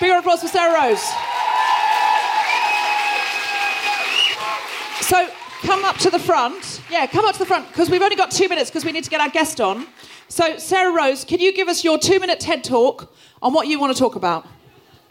[0.00, 1.02] Big round of applause for Sarah Rose.
[5.00, 5.30] So
[5.62, 6.80] come up to the front.
[6.90, 9.04] Yeah, come up to the front because we've only got two minutes because we need
[9.04, 9.86] to get our guest on.
[10.28, 13.78] So, Sarah Rose, can you give us your two minute TED talk on what you
[13.78, 14.46] want to talk about?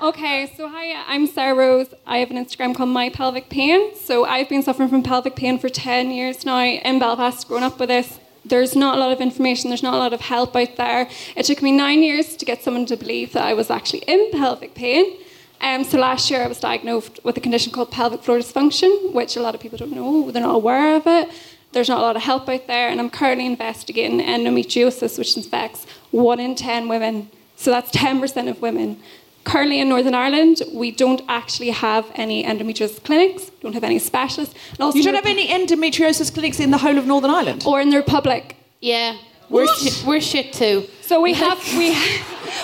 [0.02, 1.94] Okay, so hi, I'm Sarah Rose.
[2.06, 3.96] I have an Instagram called My Pelvic Pain.
[3.96, 7.80] So I've been suffering from pelvic pain for 10 years now in Belfast, growing up
[7.80, 8.20] with this.
[8.46, 11.10] There's not a lot of information, there's not a lot of help out there.
[11.36, 14.32] It took me nine years to get someone to believe that I was actually in
[14.32, 15.18] pelvic pain.
[15.62, 19.38] Um, so last year I was diagnosed with a condition called pelvic floor dysfunction, which
[19.38, 21.30] a lot of people don't know, they're not aware of it.
[21.72, 25.88] There's not a lot of help out there, and I'm currently investigating endometriosis, which infects
[26.12, 27.30] one in 10 women.
[27.56, 29.00] So that's 10% of women.
[29.44, 34.56] Currently in Northern Ireland, we don't actually have any endometriosis clinics, don't have any specialists.
[34.72, 37.64] And also You don't have any endometriosis clinics in the whole of Northern Ireland?
[37.66, 38.56] Or in the Republic.
[38.80, 39.16] Yeah,
[39.50, 40.86] we're shit, we're shit too.
[41.02, 41.96] So we have we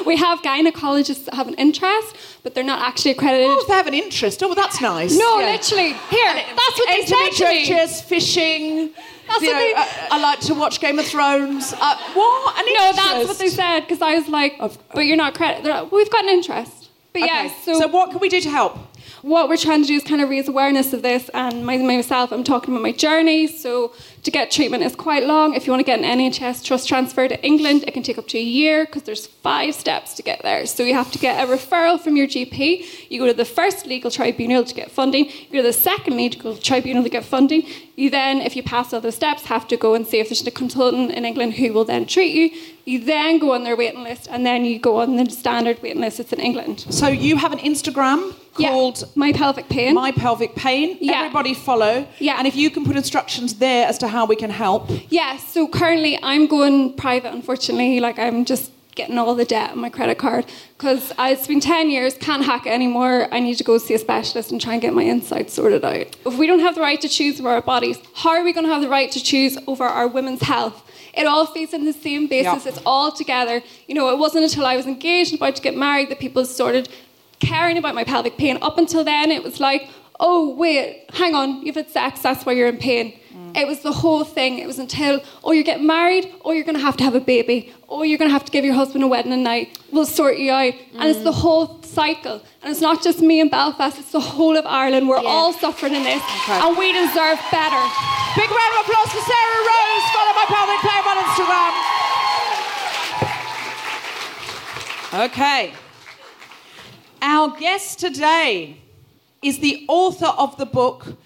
[0.05, 3.47] we have gynecologists that have an interest, but they're not actually accredited.
[3.49, 4.41] Oh, they have an interest.
[4.43, 5.17] Oh, well, that's nice.
[5.17, 5.51] No, Yeah.
[5.51, 5.93] literally.
[6.09, 7.67] Here, that's what they said to me.
[7.67, 8.89] Endometriosis, fishing.
[9.27, 11.73] That's you what know, they- I, I like to watch Game of Thrones.
[11.73, 12.59] Uh, what?
[12.59, 14.57] An No, that's what they said because I was like,
[14.93, 15.65] but you're not accredited.
[15.65, 16.89] They're like, We've got an interest.
[17.13, 17.31] But Okay.
[17.45, 18.77] yeah, so, what can we do to help?
[19.21, 22.32] What we're trying to do is kind of raise awareness of this and my, myself
[22.32, 23.47] i'm talking about my journey.
[23.47, 25.53] So to get treatment is quite long.
[25.53, 28.27] If you want to get an nhs trust transfer to england it can take up
[28.29, 30.65] to a year because there's five steps to get there.
[30.65, 33.86] So you have to get a referral from your gp you go to the first
[33.86, 35.25] legal tribunal to get funding.
[35.25, 37.63] You go to the second legal tribunal to get funding
[37.95, 40.45] you then if you pass all those steps have to go and see if there's
[40.45, 42.62] a consultant in england who will then treat you.
[42.86, 46.01] You then go on their waiting list and then you go on the standard waiting
[46.01, 46.86] list it's in england.
[46.89, 49.95] So you have an Instagram Yeah, called My Pelvic Pain.
[49.95, 50.98] My Pelvic Pain.
[51.00, 51.19] Yeah.
[51.22, 52.08] Everybody follow.
[52.19, 52.36] Yeah.
[52.38, 54.89] And if you can put instructions there as to how we can help.
[55.10, 58.00] Yeah, so currently I'm going private, unfortunately.
[58.00, 60.45] Like, I'm just getting all the debt on my credit card
[60.78, 63.34] because it's been 10 years, can't hack it anymore.
[63.34, 66.17] I need to go see a specialist and try and get my insides sorted out.
[66.26, 68.65] If we don't have the right to choose over our bodies, how are we going
[68.65, 70.84] to have the right to choose over our women's health?
[71.13, 72.72] It all feeds in the same basis, Yeah.
[72.72, 73.62] it's all together.
[73.88, 76.43] You know, it wasn't until I was engaged and about to get married that people
[76.45, 76.89] started
[77.39, 78.58] caring about my pelvic pain.
[78.62, 82.52] Up until then, it was like, oh, wait, hang on, you've had sex, that's why
[82.52, 83.17] you're in pain.
[83.56, 84.60] It was the whole thing.
[84.60, 87.19] It was until, oh, you get married, oh, you're going to have to have a
[87.19, 90.38] baby, oh, you're going to have to give your husband a wedding night, we'll sort
[90.38, 90.73] you out.
[90.93, 92.43] And it's the whole cycle.
[92.62, 95.10] And it's not just me in Belfast, it's the whole of Ireland.
[95.10, 97.82] We're all suffering in this, and we deserve better.
[98.36, 100.06] Big round of applause for Sarah Rose.
[100.13, 101.73] Follow my pelvic pain on Instagram.
[105.25, 105.73] Okay.
[107.21, 108.77] Our guest today
[109.41, 111.17] is the author of the book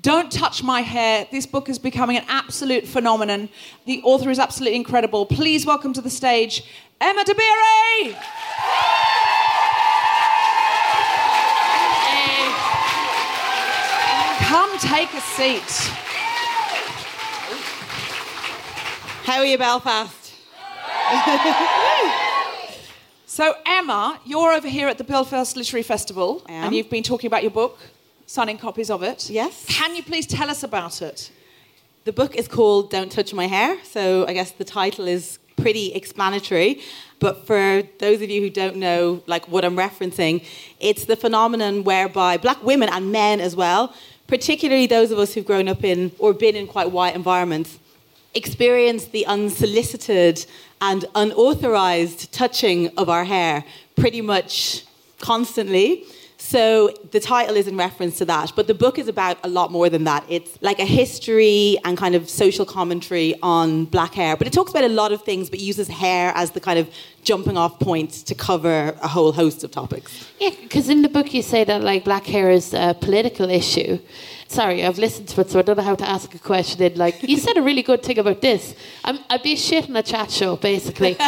[0.00, 1.28] Don't Touch My Hair.
[1.30, 3.50] This book is becoming an absolute phenomenon.
[3.84, 5.26] The author is absolutely incredible.
[5.26, 6.64] Please welcome to the stage
[7.00, 8.14] Emma Dabiri.
[14.48, 15.92] Come take a seat.
[19.24, 20.32] How are you, Belfast?
[23.34, 27.40] So, Emma, you're over here at the Belfast Literary Festival, and you've been talking about
[27.40, 27.78] your book,
[28.26, 29.30] signing copies of it.
[29.30, 29.64] Yes.
[29.66, 31.30] Can you please tell us about it?
[32.04, 35.94] The book is called Don't Touch My Hair, so I guess the title is pretty
[35.94, 36.82] explanatory.
[37.20, 40.44] But for those of you who don't know, like what I'm referencing,
[40.78, 43.94] it's the phenomenon whereby black women and men as well,
[44.26, 47.78] particularly those of us who've grown up in or been in quite white environments,
[48.34, 50.44] experience the unsolicited
[50.82, 53.64] and unauthorized touching of our hair
[53.96, 54.84] pretty much
[55.20, 56.04] constantly.
[56.38, 59.70] So the title is in reference to that, but the book is about a lot
[59.70, 60.24] more than that.
[60.28, 64.72] It's like a history and kind of social commentary on black hair, but it talks
[64.72, 66.90] about a lot of things, but uses hair as the kind of
[67.22, 70.28] jumping off point to cover a whole host of topics.
[70.40, 73.98] Yeah, because in the book you say that like black hair is a political issue.
[74.48, 76.82] Sorry, I've listened to it, so I don't know how to ask a question.
[76.82, 78.74] In like, you said a really good thing about this.
[79.02, 81.16] I'm, I'd be shit in a chat show, basically.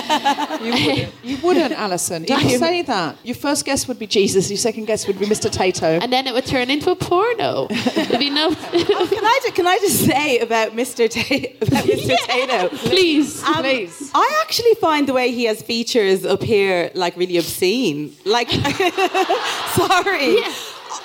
[0.64, 2.22] You wouldn't, you wouldn't Alison.
[2.26, 3.16] Don't say that.
[3.24, 5.50] Your first guest would be Jesus, your second guest would be Mr.
[5.50, 6.02] Tayto.
[6.02, 7.66] and then it would turn into a porno.
[7.94, 8.48] There'd be no.
[8.96, 11.08] Oh, can I just, can I just say about Mr.
[11.08, 12.16] Ta- about Mr.
[12.16, 12.68] Tayto?
[12.88, 13.42] Please.
[13.42, 14.10] Um, Please.
[14.14, 18.12] I actually find the way he has features here like really obscene.
[18.24, 18.48] Like,
[19.74, 20.36] sorry.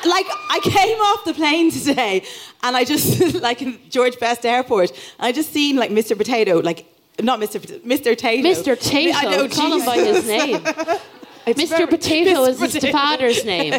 [0.05, 2.23] Like I came off the plane today,
[2.63, 6.17] and I just like in George Best Airport, I just seen like Mr.
[6.17, 6.85] Potato, like
[7.21, 7.59] not Mr.
[7.59, 8.15] Pot- Mr.
[8.15, 8.43] Tayto.
[8.43, 8.77] Mr.
[8.77, 9.13] Tayto.
[9.15, 10.59] I know, Call him by his name.
[11.47, 11.89] Mr.
[11.89, 12.49] Potato Mr.
[12.49, 12.91] is his Potato.
[12.97, 13.73] father's name.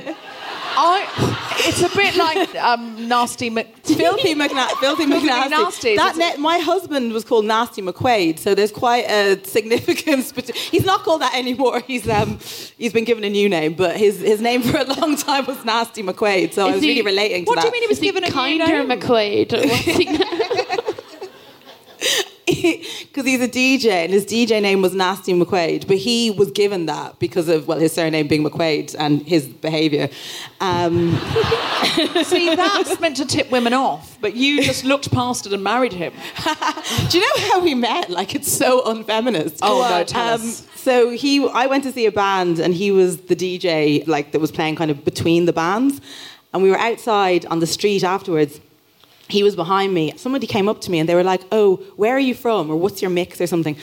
[0.76, 3.66] I, it's a bit like um, Nasty Mc...
[3.84, 5.50] Filthy McNa- Filthy Filthy McNasty.
[5.50, 10.32] McNasty, That isn't my husband was called Nasty McQuaid, so there's quite a significance.
[10.40, 11.80] But he's not called that anymore.
[11.86, 12.38] He's um,
[12.78, 15.64] he's been given a new name, but his, his name for a long time was
[15.64, 16.52] Nasty McQuaid.
[16.52, 18.08] So I was he- really relating to What do you mean he was Is he
[18.08, 19.00] given a new kinder name?
[19.00, 19.50] McQuaid?
[23.10, 26.86] Because he's a DJ, and his DJ name was Nasty McQuaid, but he was given
[26.86, 30.08] that because of well his surname being McQuaid and his behaviour.
[30.60, 31.12] Um,
[32.24, 35.92] See, that's meant to tip women off, but you just looked past it and married
[35.92, 36.12] him.
[37.08, 38.10] Do you know how we met?
[38.10, 39.58] Like it's so unfeminist.
[39.62, 40.66] Oh, no, tell um, us.
[40.76, 44.40] So he, I went to see a band, and he was the DJ, like that
[44.40, 46.00] was playing kind of between the bands,
[46.52, 48.60] and we were outside on the street afterwards.
[49.30, 50.12] He was behind me.
[50.16, 52.70] Somebody came up to me and they were like, "Oh, where are you from?
[52.70, 53.76] Or what's your mix or something?"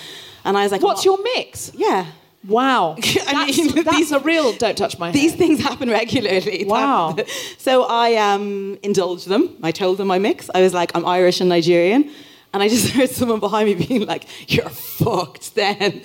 [0.46, 1.72] And I was like, What's "I'm your mix?
[1.76, 2.06] yeah?"
[2.48, 2.96] Wow.
[2.98, 5.14] I that's, mean, that's these- are real don't touch my hair.
[5.14, 6.66] These things happen regularly.
[6.66, 7.16] Wow.
[7.58, 9.50] So I um, indulged them.
[9.62, 10.50] I told them my mix.
[10.56, 12.10] I was like, I'm Irish and Nigerian.
[12.54, 16.02] And I just heard someone behind me being like, You're fucked then.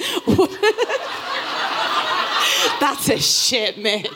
[2.81, 4.09] That's a shit mix.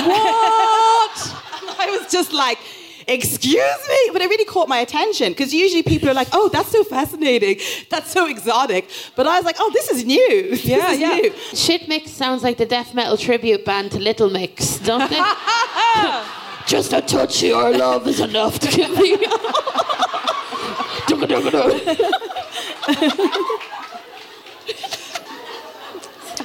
[0.00, 1.16] What?
[1.80, 2.58] I was just like,
[3.08, 3.54] Excuse
[3.88, 4.10] me?
[4.12, 7.58] But it really caught my attention because usually people are like, Oh, that's so fascinating.
[7.88, 8.88] That's so exotic.
[9.16, 10.50] But I was like, Oh, this is new.
[10.50, 11.14] This Yeah, is yeah.
[11.14, 11.32] new.
[11.54, 15.22] Shit Mix sounds like the death metal tribute band to Little Mix, don't they?
[16.66, 19.16] Just a touch of your love is enough to give me.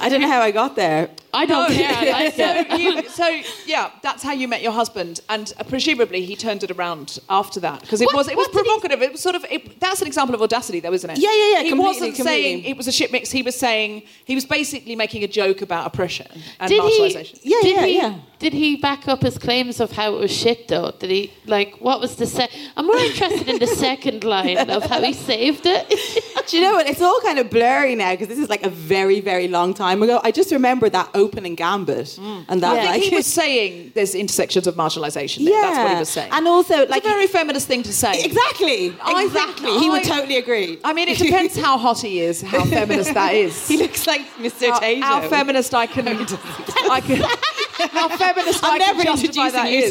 [0.00, 1.10] I don't know how I got there.
[1.32, 1.74] I don't No.
[1.76, 1.92] care.
[1.96, 2.63] I like so, it.
[2.76, 3.26] You, so
[3.66, 7.60] yeah, that's how you met your husband, and uh, presumably he turned it around after
[7.60, 9.02] that because it What- was it was what did he- provocative.
[9.02, 11.18] It was sort of it, that's an example of audacity, though, isn't it?
[11.18, 12.42] Yeah, yeah, yeah, He completely, wasn't completely.
[12.42, 13.30] saying it was a shit mix.
[13.30, 16.26] He was saying he was basically making a joke about oppression
[16.60, 17.00] and Did he?
[17.00, 17.38] marginalisation.
[17.42, 18.18] Yeah, did yeah, he, yeah.
[18.40, 20.90] Did he back up his claims of how it was shit though?
[20.98, 24.82] Did he like what was the se- I'm more interested in the second line of
[24.84, 25.88] how he saved it.
[26.48, 26.86] Do you know what?
[26.86, 30.02] It's all kind of blurry now because this is like a very, very long time
[30.02, 30.20] ago.
[30.22, 34.14] I just remember that opening gambit and that I think like he was saying there's
[34.14, 35.44] intersections of marginalisation.
[35.44, 35.60] There.
[35.62, 36.30] That's what he was saying.
[36.32, 38.24] And also, it's like a very feminist thing to say.
[38.24, 39.78] exactly, I exactly.
[39.78, 40.78] he would I- totally agree.
[40.84, 43.68] I mean, it depends how hot he is, how feminist that is.
[43.68, 44.68] he looks like Mr.
[44.70, 45.02] how, Tayto.
[45.02, 47.22] how feminist I can, I can,
[47.90, 49.84] how feminist I'm I can never justify that you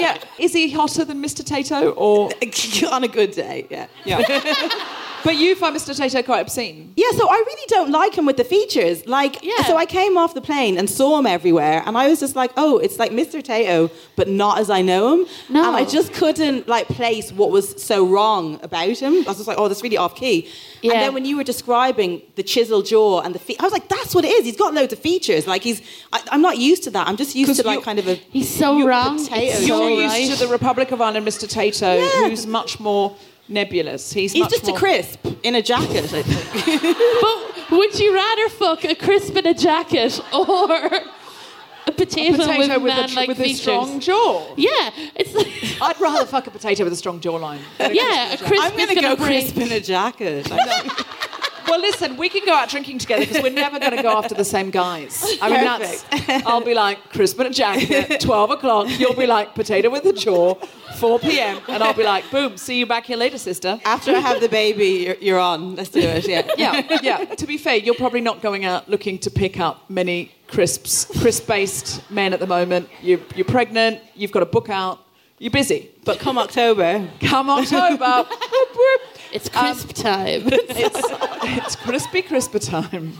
[0.00, 1.42] yeah, is he hotter than Mr.
[1.42, 2.30] Tayto or?
[2.92, 3.66] on a good day.
[3.70, 3.86] Yeah.
[4.04, 5.00] Yeah.
[5.24, 5.98] But you find Mr.
[5.98, 6.92] Tayto quite obscene.
[6.96, 9.06] Yeah, so I really don't like him with the features.
[9.06, 9.64] Like, Yeah.
[9.64, 12.52] so I came off the plane and saw him everywhere, and I was just like,
[12.56, 13.42] oh, it's like Mr.
[13.42, 15.26] Tayto, but not as I know him.
[15.48, 15.66] No.
[15.66, 19.14] And I just couldn't like place what was so wrong about him.
[19.14, 20.48] I was just like, oh, that's really off key.
[20.82, 20.92] Yeah.
[20.92, 23.88] And then when you were describing the chiseled jaw and the feet, I was like,
[23.88, 24.44] that's what it is.
[24.44, 25.46] He's got loads of features.
[25.46, 25.80] Like he's,
[26.12, 27.08] I, I'm not used to that.
[27.08, 28.14] I'm just used to like kind of a.
[28.14, 29.16] He's so wrong.
[29.18, 29.58] potato.
[29.60, 30.30] You're so used right.
[30.38, 31.48] to the Republic of Ireland, Mr.
[31.50, 32.28] Tayto, Yeah.
[32.28, 33.16] who's much more
[33.48, 34.12] nebulous.
[34.12, 34.76] He's, He's just more...
[34.76, 36.12] a crisp in a jacket.
[36.12, 36.96] I think.
[37.70, 40.70] But would you rather fuck a crisp in a jacket or
[41.86, 44.54] a potato, potato with, with, man a, like with a strong jaw.
[44.56, 45.48] Yeah, it's like
[45.82, 47.60] I'd rather fuck a potato with a strong jawline.
[47.78, 50.46] yeah, a crisp I'm gonna go gonna crisp in a jacket.
[51.68, 54.34] Well, listen, we can go out drinking together because we're never going to go after
[54.34, 55.24] the same guys.
[55.40, 56.04] I mean, that's.
[56.46, 58.88] I'll be like crisp and a jacket, twelve o'clock.
[58.98, 60.54] You'll be like potato with a jaw,
[60.96, 61.60] four p.m.
[61.68, 63.80] And I'll be like, boom, see you back here later, sister.
[63.84, 65.74] After I have the baby, you're, you're on.
[65.76, 66.26] Let's do it.
[66.28, 66.46] Yeah.
[66.56, 67.24] Yeah, yeah.
[67.24, 72.10] To be fair, you're probably not going out looking to pick up many crisps, crisp-based
[72.10, 72.88] men at the moment.
[73.02, 74.00] You, you're pregnant.
[74.14, 75.00] You've got a book out.
[75.38, 75.90] You're busy.
[76.04, 78.26] But come October, Come October.
[79.34, 80.42] It's crisp time.
[80.46, 81.00] it's,
[81.42, 83.14] it's crispy crisper time.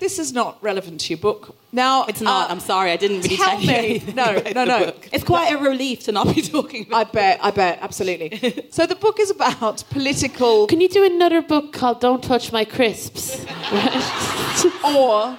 [0.00, 1.54] This is not relevant to your book.
[1.72, 2.48] Now it's not.
[2.48, 4.02] uh, I'm sorry, I didn't really tell tell me.
[4.14, 4.78] No, no, no.
[4.86, 5.10] book.
[5.12, 7.06] It's quite a relief to not be talking about.
[7.06, 8.66] I bet, I bet, absolutely.
[8.70, 12.64] So the book is about political Can you do another book called "Don't Touch My
[12.64, 13.44] Crisps"?
[14.84, 15.36] or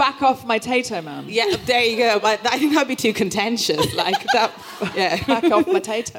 [0.00, 1.26] back off my Tayto man.
[1.28, 2.20] Yeah, there you go.
[2.24, 3.86] I think that'd be too contentious.
[4.00, 4.50] Like that.
[4.96, 5.22] Yeah.
[5.26, 6.14] Back off my Tayto.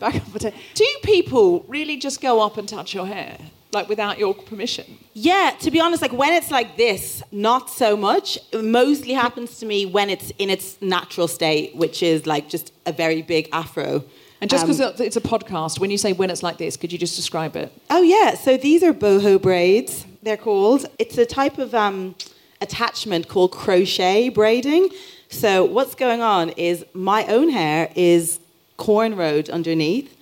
[0.00, 0.54] Back off my Tayto.
[0.74, 3.38] Do people really just go up and touch your hair?
[3.72, 4.84] Like without your permission?
[5.14, 8.36] Yeah, to be honest, like when it's like this, not so much.
[8.50, 12.72] It mostly happens to me when it's in its natural state, which is like just
[12.84, 14.02] a very big afro.
[14.40, 16.90] And just Um, because it's a podcast, when you say when it's like this, could
[16.92, 17.70] you just describe it?
[17.90, 20.04] Oh yeah, so these are boho braids.
[20.22, 20.86] They're called.
[20.98, 22.16] It's a type of um,
[22.60, 24.90] attachment called crochet braiding.
[25.28, 28.40] So what's going on is my own hair is
[28.78, 30.16] cornrowed underneath,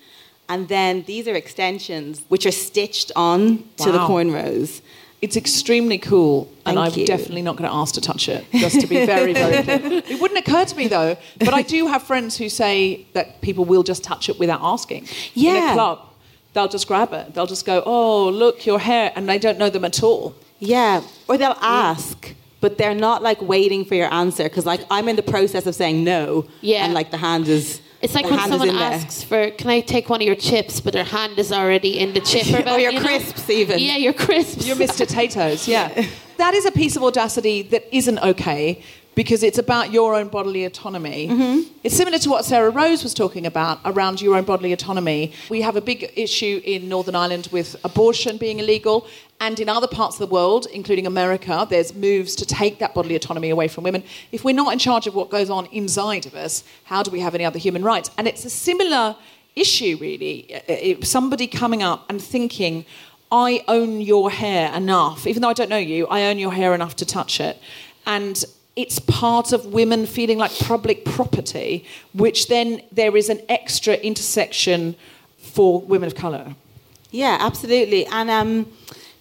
[0.47, 4.81] and then these are extensions which are stitched on to the cornrows.
[5.21, 7.05] It's extremely cool, and I'm you.
[7.05, 10.01] definitely not going to ask to touch it, just to be very, very clear.
[10.07, 13.65] It wouldn't occur to me though, but I do have friends who say that people
[13.65, 15.03] will just touch it without asking.
[15.35, 15.71] In Yeah.
[15.71, 15.99] a club,
[16.53, 17.33] they'll just grab it.
[17.33, 20.35] They'll just go, "Oh, look, your hair," and they don't know them at all.
[20.59, 25.07] Yeah, or they'll ask, but they're not like waiting for your answer because like I'm
[25.07, 26.45] in the process of saying no.
[26.61, 26.85] Yeah.
[26.85, 27.81] and like the hand is.
[28.01, 28.91] It's like the when hand is someone in there.
[28.93, 32.13] asks for, "Can I take one of your chips?" But their hand is already in
[32.13, 32.47] the chip.
[32.67, 33.05] Or, Or your you know?
[33.05, 33.79] crisps even.
[33.79, 34.65] Yeah, your crisps.
[34.65, 35.05] You're Mr.
[35.05, 36.05] Taytos, yeah.
[36.37, 38.81] That is a piece of audacity that isn't okay
[39.15, 41.27] because it's about your own bodily autonomy.
[41.27, 41.73] Mm-hmm.
[41.83, 45.33] It's similar to what Sarah Rose was talking about around your own bodily autonomy.
[45.49, 49.05] We have a big issue in Northern Ireland with abortion being illegal,
[49.39, 53.15] and in other parts of the world, including America, there's moves to take that bodily
[53.15, 54.03] autonomy away from women.
[54.31, 57.21] If we're not in charge of what goes on inside of us, how do we
[57.21, 58.11] have any other human rights?
[58.17, 59.15] And it's a similar
[59.55, 60.97] issue, really.
[61.03, 62.85] Somebody coming up and thinking,
[63.31, 66.73] I own your hair enough, even though I don't know you, I own your hair
[66.73, 67.57] enough to touch it.
[68.05, 68.43] And
[68.75, 74.95] it's part of women feeling like public property, which then there is an extra intersection
[75.37, 76.55] for women of colour.
[77.11, 78.05] Yeah, absolutely.
[78.05, 78.71] And um,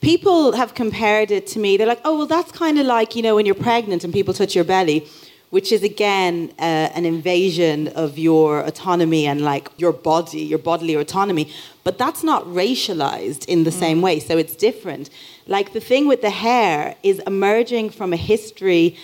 [0.01, 1.77] people have compared it to me.
[1.77, 4.35] They're like, oh, well, that's kind of like, you know, when you're pregnant and people
[4.35, 5.07] touch your belly,
[5.51, 6.63] which is, again, uh,
[6.95, 11.51] an invasion of your autonomy and like your body, your bodily autonomy.
[11.85, 14.21] But that's not racialized in the same way.
[14.21, 15.09] So it's different.
[15.47, 18.97] Like the thing with the hair is emerging from a history,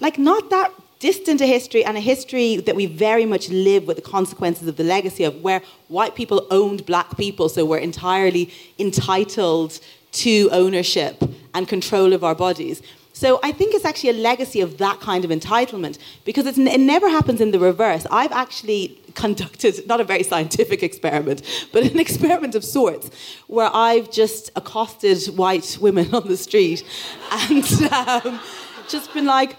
[0.00, 3.96] like not that distant a history and a history that we very much live with
[3.96, 8.48] the consequences of the legacy of where white people owned black people so we're entirely
[8.78, 9.80] entitled
[10.12, 11.22] to ownership
[11.54, 12.82] and control of our bodies.
[13.12, 17.08] So I think it's actually a legacy of that kind of entitlement because it never
[17.08, 18.06] happens in the reverse.
[18.10, 21.42] I've actually conducted not a very scientific experiment,
[21.72, 23.10] but an experiment of sorts
[23.46, 26.84] where I've just accosted white women on the street
[27.30, 28.40] and um,
[28.88, 29.56] just been like,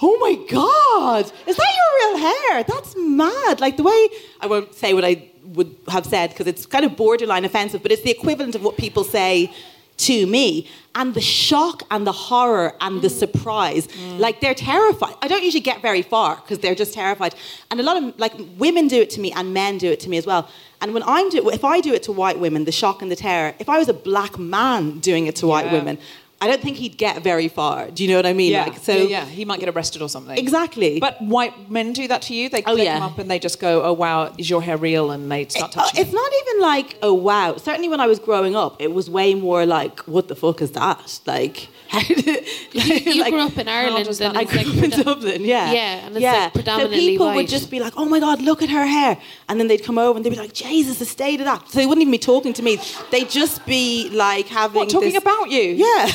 [0.00, 2.62] oh my god is that your real hair?
[2.62, 3.60] That's mad.
[3.60, 4.08] Like the way
[4.40, 7.90] i won't say what i would have said because it's kind of borderline offensive but
[7.92, 9.52] it's the equivalent of what people say
[9.98, 10.68] to me.
[10.94, 13.18] And the shock and the horror and the mm.
[13.18, 14.18] surprise mm.
[14.18, 15.14] like they're terrified.
[15.22, 17.34] I don't usually get very far because they're just terrified.
[17.70, 20.08] And a lot of like women do it to me and men do it to
[20.08, 20.48] me as well.
[20.80, 23.16] And when i'm do if i do it to white women the shock and the
[23.16, 25.98] terror if i was a black man doing it to white women
[26.40, 28.78] i don't think he'd get very far do you know what i mean Yeah, like
[28.78, 30.36] so yeah, yeah, he might get arrested or something.
[30.38, 31.00] Exactly.
[31.00, 32.48] But white men do that to you.
[32.48, 32.94] They Oh, click yeah.
[32.94, 35.70] them up and they just go, "Oh wow, is your hair real?" And they start
[35.76, 36.00] Uh, touching.
[36.02, 37.56] it's not even like oh wow.
[37.56, 40.70] Certainly when I was growing up, it was way more like what the fuck is
[40.72, 41.20] that?
[41.26, 42.26] Like how did
[42.72, 42.82] You,
[43.14, 45.72] you like, grew up in Ireland, and I grew like up in Dublin, yeah.
[45.72, 47.36] Yeah, and it's, like, predominantly So people white.
[47.36, 49.18] would just be like, "Oh my god, look at her hair,"
[49.48, 51.78] and then they'd come over and they'd be like, "Jesus, the state of that." So
[51.78, 52.78] they wouldn't even be talking to me.
[53.10, 55.62] They'd just be like having what talking this- about you?
[55.84, 56.08] Yeah.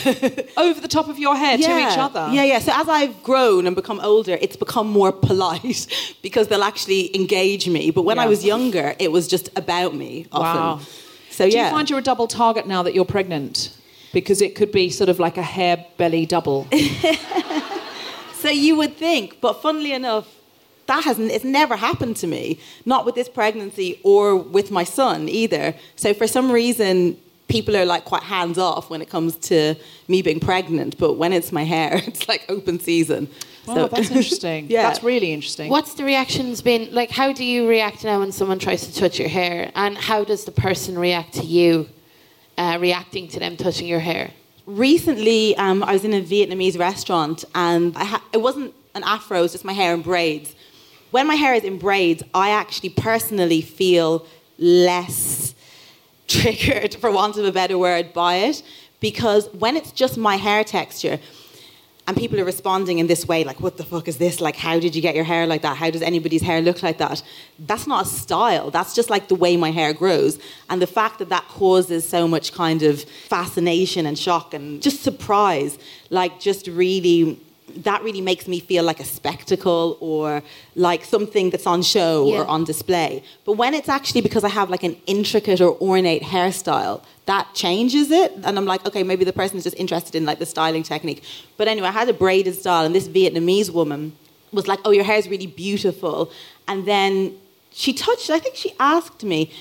[0.57, 2.29] over the top of your hair to each other.
[2.31, 2.59] Yeah, yeah.
[2.59, 5.87] So as I've grown and become older, it's become more polite
[6.21, 7.89] because they'll actually engage me.
[7.91, 10.61] But when I was younger, it was just about me often.
[10.61, 10.79] Wow.
[11.31, 11.65] So Do yeah.
[11.65, 13.71] you find you're a double target now that you're pregnant?
[14.13, 16.67] Because it could be sort of like a hair belly double.
[18.43, 20.27] So you would think, but funnily enough,
[20.87, 22.59] that hasn't it's never happened to me.
[22.85, 25.75] Not with this pregnancy or with my son either.
[25.95, 27.15] So for some reason
[27.47, 29.75] people are like quite hands off when it comes to
[30.09, 33.29] me being pregnant, but when it's my hair, it's like open season.
[33.65, 34.67] Wow, that's interesting.
[34.69, 34.83] Yeah.
[34.83, 35.69] That's really interesting.
[35.69, 37.11] What's the reactions been like?
[37.11, 40.43] How do you react now when someone tries to touch your hair, and how does
[40.43, 41.87] the person react to you
[42.57, 44.31] uh, reacting to them touching your hair?
[44.65, 49.41] recently um, I was in a Vietnamese restaurant and ha- it wasn't an afro, it
[49.41, 50.55] was just my hair in braids.
[51.11, 54.25] When my hair is in braids, I actually personally feel
[54.57, 55.53] less
[56.27, 58.63] triggered, for want of a better word, by it
[58.99, 61.19] because when it's just my hair texture
[62.05, 64.41] and people are responding in this way, like, what the fuck is this?
[64.41, 65.77] Like, how did you get your hair like that?
[65.77, 67.23] How does anybody's hair look like that?
[67.57, 68.71] That's not a style.
[68.71, 70.37] That's just like the way my hair grows.
[70.69, 75.01] And the fact that that causes so much kind of fascination and shock and just
[75.01, 75.77] surprise,
[76.09, 77.39] like, just really.
[77.77, 80.43] That really makes me feel like a spectacle or
[80.75, 82.41] like something that's on show Yeah.
[82.41, 83.23] or on display.
[83.45, 88.11] But when it's actually because I have like an intricate or ornate hairstyle, that changes
[88.11, 88.31] it.
[88.43, 91.23] And I'm like, okay, maybe the person is just interested in like the styling technique.
[91.57, 94.13] But anyway, I had a braided style, and this Vietnamese woman
[94.51, 96.31] was like, oh, your hair is really beautiful.
[96.67, 97.37] And then
[97.71, 99.51] she touched, I think she asked me,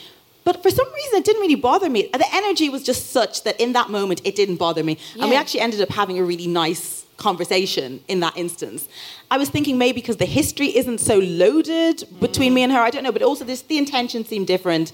[0.45, 2.09] but for some reason it didn't really bother me.
[2.13, 4.99] The energy was just such that in that moment it didn't bother me.
[5.19, 8.89] And we actually ended up having a really nice conversation in that instance.
[9.31, 12.57] I was thinking maybe because the history isn't so loaded between mm.
[12.57, 14.93] me and her, I don't know, but also this, the intention seemed different.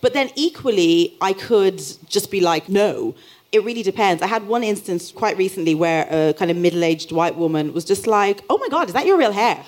[0.00, 3.14] But then equally, I could just be like, no.
[3.52, 4.22] It really depends.
[4.22, 7.84] I had one instance quite recently where a kind of middle aged white woman was
[7.84, 9.64] just like, oh my God, is that your real hair?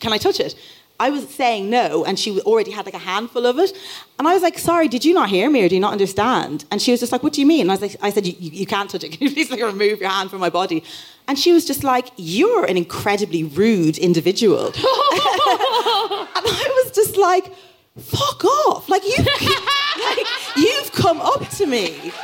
[0.00, 0.56] Can I touch it?
[1.00, 3.72] I was saying no, and she already had like a handful of it.
[4.18, 6.66] And I was like, sorry, did you not hear me or do you not understand?
[6.70, 7.62] And she was just like, what do you mean?
[7.62, 9.08] And I was like, I said, you, you can't touch it.
[9.12, 10.84] Can you please like remove your hand from my body?
[11.26, 14.66] And she was just like, you're an incredibly rude individual.
[14.66, 17.50] and I was just like,
[17.98, 18.88] fuck off.
[18.88, 20.26] Like, you, like,
[20.56, 22.12] you've come up to me.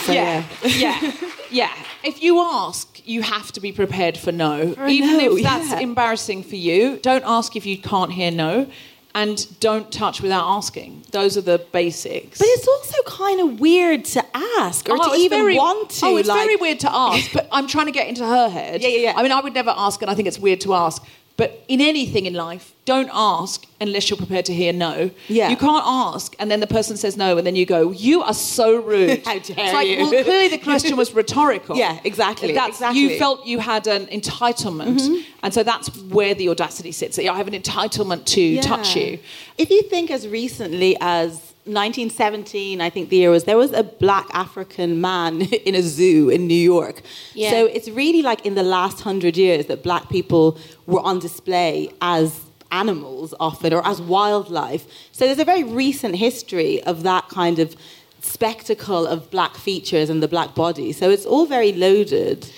[0.00, 1.12] Like, so, yeah, yeah,
[1.50, 1.70] yeah.
[2.02, 5.70] If you ask, you have to be prepared for no, a even no, if that's
[5.70, 5.80] yeah.
[5.80, 6.98] embarrassing for you.
[7.02, 8.66] Don't ask if you can't hear no,
[9.14, 11.04] and don't touch without asking.
[11.12, 12.38] Those are the basics.
[12.38, 14.24] But it's also kind of weird to
[14.58, 16.06] ask or Oh, to even very- want to.
[16.06, 18.80] Oh, it's like, very weird to ask, but I'm trying to get into her head.
[18.80, 19.12] Yeah, yeah, yeah.
[19.16, 21.04] I mean, I would never ask, and I think it's weird to ask.
[21.40, 25.10] But in anything in life, don't ask unless you're prepared to hear no.
[25.26, 25.48] Yeah.
[25.48, 28.34] You can't ask, and then the person says no, and then you go, "You are
[28.34, 30.00] so rude." How it's like, you.
[30.00, 31.78] well, clearly the question was rhetorical.
[31.78, 33.04] Yeah, exactly, That's, exactly.
[33.04, 33.12] Mm-hmm.
[33.12, 37.18] You felt you had an entitlement, and so that's where the audacity sits.
[37.18, 39.18] I have an entitlement to touch you.
[39.56, 43.82] If you think as recently as 1917, I think the year was, there was a
[43.82, 47.02] black African man in a zoo in New York.
[47.34, 47.50] Yeah.
[47.50, 51.92] So it's really like in the last hundred years that black people were on display
[52.00, 52.40] as
[52.72, 54.86] animals often or as wildlife.
[55.12, 57.76] So there's a very recent history of that kind of
[58.20, 60.92] spectacle of black features and the black body.
[60.92, 62.50] So it's all very loaded.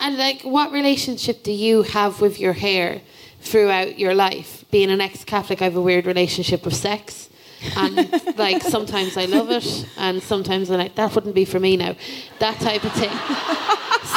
[0.00, 3.02] And like, what relationship do you have with your hair
[3.40, 4.64] throughout your life?
[4.70, 7.28] Being an ex-Catholic, I have a weird relationship with sex.
[7.76, 11.76] And like sometimes I love it, and sometimes I'm like that wouldn't be for me
[11.76, 11.96] now,
[12.38, 13.10] that type of thing.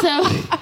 [0.02, 0.60] so.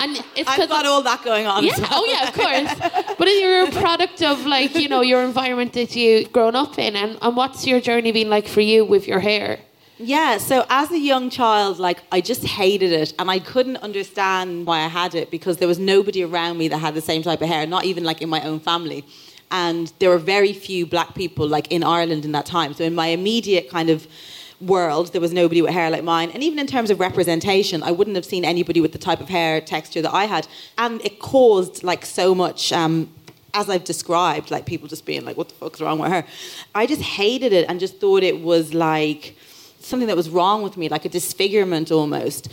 [0.00, 1.64] And it's I've got all that going on.
[1.64, 1.74] Yeah.
[1.90, 3.16] Oh yeah, of course.
[3.18, 6.94] But you're a product of like you know your environment that you grown up in,
[6.94, 9.58] and, and what's your journey been like for you with your hair?
[10.00, 14.64] Yeah, so as a young child, like I just hated it and I couldn't understand
[14.64, 17.42] why I had it because there was nobody around me that had the same type
[17.42, 19.04] of hair, not even like in my own family.
[19.50, 22.74] And there were very few black people like in Ireland in that time.
[22.74, 24.06] So in my immediate kind of
[24.60, 26.30] world, there was nobody with hair like mine.
[26.32, 29.28] And even in terms of representation, I wouldn't have seen anybody with the type of
[29.28, 30.46] hair texture that I had.
[30.76, 33.12] And it caused like so much um,
[33.54, 36.24] as I've described, like people just being like, what the fuck's wrong with her?
[36.74, 39.36] I just hated it and just thought it was like
[39.80, 42.48] something that was wrong with me, like a disfigurement almost.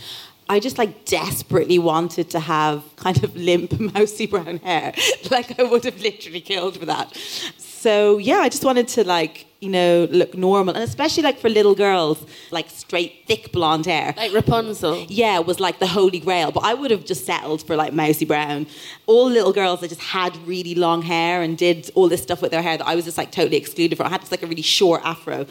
[0.48, 4.94] I just like desperately wanted to have kind of limp, mousy brown hair.
[5.30, 7.16] like I would have literally killed for that.
[7.58, 10.74] So yeah, I just wanted to like, you know, look normal.
[10.74, 14.14] And especially like for little girls, like straight, thick blonde hair.
[14.16, 15.06] Like Rapunzel.
[15.08, 16.52] Yeah, was like the holy grail.
[16.52, 18.66] But I would have just settled for like mousy brown.
[19.06, 22.50] All little girls that just had really long hair and did all this stuff with
[22.50, 24.06] their hair that I was just like totally excluded from.
[24.06, 25.46] I had just like a really short afro.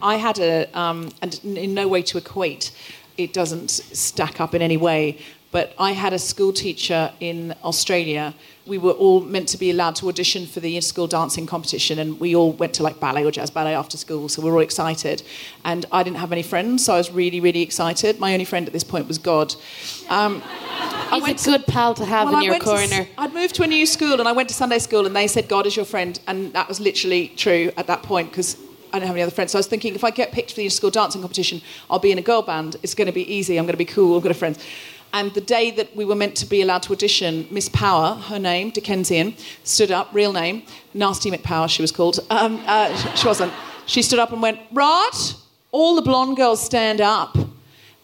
[0.00, 2.70] I had a, um, and in no way to equate,
[3.16, 5.18] it doesn't stack up in any way,
[5.52, 8.34] but I had a school teacher in Australia.
[8.66, 12.20] We were all meant to be allowed to audition for the school dancing competition, and
[12.20, 14.62] we all went to like ballet or jazz ballet after school, so we were all
[14.62, 15.22] excited.
[15.64, 18.20] And I didn't have any friends, so I was really, really excited.
[18.20, 19.54] My only friend at this point was God.
[20.08, 20.42] Um,
[21.12, 23.08] He's a good pal to have well, in I your went to corner.
[23.18, 25.48] I'd moved to a new school and I went to Sunday school and they said
[25.48, 28.56] God is your friend and that was literally true at that point because
[28.92, 29.52] I don't have any other friends.
[29.52, 32.12] So I was thinking if I get picked for the school dancing competition, I'll be
[32.12, 32.76] in a girl band.
[32.82, 33.56] It's going to be easy.
[33.56, 34.16] I'm going to be cool.
[34.16, 34.58] I've got a friend.
[35.12, 38.38] And the day that we were meant to be allowed to audition, Miss Power, her
[38.38, 39.34] name, Dickensian,
[39.64, 40.62] stood up, real name,
[40.94, 42.20] Nasty McPower, she was called.
[42.30, 43.52] Um, uh, she wasn't.
[43.86, 45.34] She stood up and went, Right,
[45.72, 47.36] all the blonde girls stand up.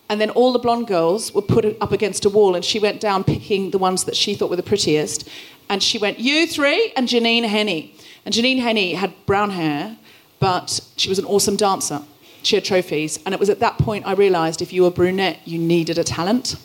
[0.09, 3.01] And then all the blonde girls were put up against a wall, and she went
[3.01, 5.29] down picking the ones that she thought were the prettiest.
[5.69, 7.95] And she went, You three, and Janine Henney.
[8.25, 9.97] And Janine Henney had brown hair,
[10.39, 12.03] but she was an awesome dancer.
[12.43, 13.19] She had trophies.
[13.25, 16.05] And it was at that point I realised if you were brunette, you needed a
[16.05, 16.57] talent.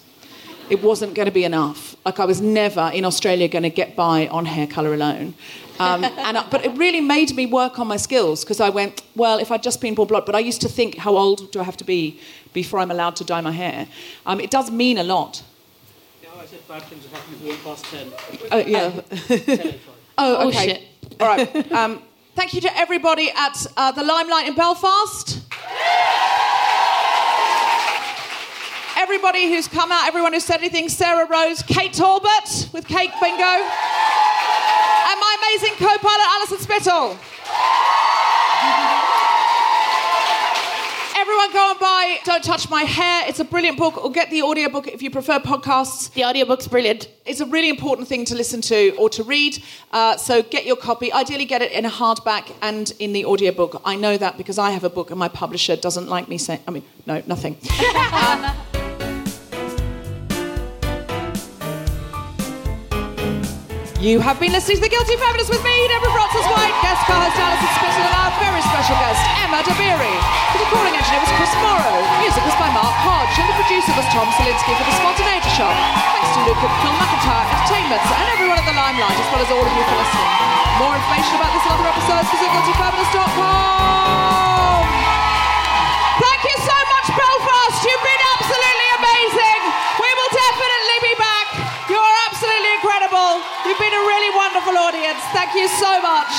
[0.69, 1.95] It wasn't going to be enough.
[2.05, 5.33] Like I was never in Australia going to get by on hair colour alone.
[5.79, 9.01] Um, and I, but it really made me work on my skills because I went,
[9.15, 11.59] well, if I'd just been born blonde, but I used to think, how old do
[11.59, 12.19] I have to be
[12.53, 13.87] before I'm allowed to dye my hair?
[14.25, 15.43] Um, it does mean a lot.
[16.21, 18.11] Yeah, I said bad things have happened if you walk past 10.
[18.51, 19.01] Oh, yeah.
[20.17, 20.67] oh, Oh, okay.
[20.67, 20.87] shit.
[21.19, 21.71] All right.
[21.71, 22.03] Um,
[22.35, 25.39] thank you to everybody at uh, the Limelight in Belfast.
[28.97, 33.43] Everybody who's come out, everyone who said anything, Sarah Rose, Kate Talbot with Cake Bingo,
[33.43, 33.65] and
[35.19, 37.17] my amazing co-pilot Alison Spittle.
[41.41, 43.23] Everyone go and buy Don't Touch My Hair.
[43.27, 44.03] It's a brilliant book.
[44.03, 46.13] Or get the audiobook if you prefer podcasts.
[46.13, 47.09] The audiobook's brilliant.
[47.25, 49.57] It's a really important thing to listen to or to read.
[49.91, 51.11] Uh, so get your copy.
[51.11, 53.81] Ideally, get it in a hardback and in the audiobook.
[53.85, 56.59] I know that because I have a book and my publisher doesn't like me saying,
[56.67, 57.57] I mean, no, nothing.
[58.11, 58.70] Um,
[64.01, 67.37] You have been listening to The Guilty Feminist with me, Deborah Frances White, guest co-host
[67.37, 70.09] Alison Spittle, and our very special guest, Emma Dabiri.
[70.57, 72.01] The recording engineer was Chris Morrow.
[72.17, 75.69] Music was by Mark Hodge, and the producer was Tom Salinsky for The Spontaneity Shop.
[76.17, 79.53] Thanks to Luke at Phil McIntyre Entertainment, and everyone at The Limelight, as well as
[79.53, 80.33] all of you for listening.
[80.81, 84.81] More information about this and other episodes, visit guiltyfeminist.com.
[86.25, 87.77] Thank you so much, Belfast.
[87.85, 89.61] You've been absolutely amazing.
[90.01, 91.20] We will definitely be
[93.11, 93.43] incredible.
[93.65, 95.19] You've been a really wonderful audience.
[95.33, 96.31] Thank you so much.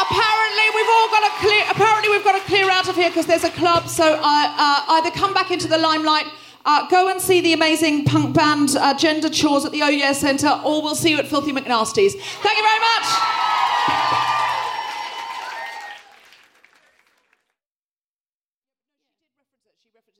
[0.00, 1.64] Apparently, we've all got to clear.
[1.70, 3.88] Apparently, we've got to clear out of here because there's a club.
[3.88, 6.26] So uh, uh, either come back into the limelight.
[6.64, 10.60] Uh, go and see the amazing punk band uh, Gender Chores at the OES Centre,
[10.64, 12.14] or we'll see you at Filthy McNasty's.
[12.14, 13.48] Thank you very much.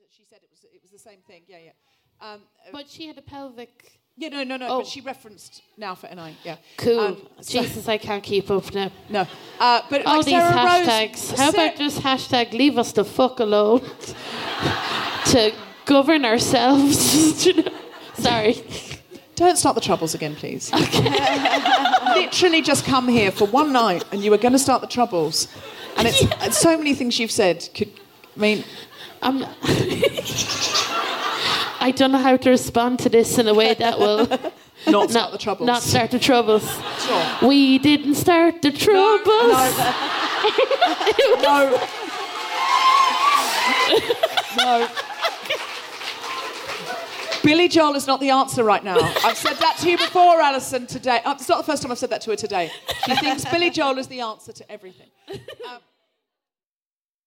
[0.09, 1.43] She said it was, it was the same thing.
[1.47, 1.71] Yeah, yeah.
[2.21, 2.41] Um,
[2.71, 3.99] But she had a pelvic.
[4.17, 4.67] yeah, no, no, no.
[4.69, 4.77] Oh.
[4.79, 6.35] But she referenced now for NI.
[6.43, 6.57] Yeah.
[6.77, 6.99] Cool.
[6.99, 8.91] Um, so- Jesus, I can't keep up now.
[9.09, 9.25] No.
[9.59, 11.29] Uh, but All like these Sarah Rose- hashtags.
[11.37, 13.79] How Sarah- about just hashtag leave us the fuck alone
[15.27, 15.53] to
[15.85, 17.43] govern ourselves?
[17.43, 17.71] Do you know?
[18.15, 18.61] Sorry.
[19.35, 20.69] Don't start the troubles again, please.
[20.81, 22.21] Okay.
[22.25, 25.47] Literally just come here for one night and you were going to start the troubles.
[25.95, 27.91] And it's it's so many things you've said could,
[28.35, 28.63] I mean,
[29.21, 29.45] I'm.
[31.79, 34.27] I don't know how to respond to this in a way that will
[34.87, 35.67] Not start the troubles.
[35.67, 36.63] Not start the troubles.
[37.05, 37.47] Sure.
[37.47, 39.77] We didn't start the troubles.
[41.41, 41.79] No.
[44.57, 44.87] no.
[47.43, 48.97] Billy Joel is not the answer right now.
[49.23, 51.21] I've said that to you before, Alison, today.
[51.25, 52.71] Uh, It's not the first time I've said that to her today.
[53.05, 55.09] She thinks Billy Joel is the answer to everything.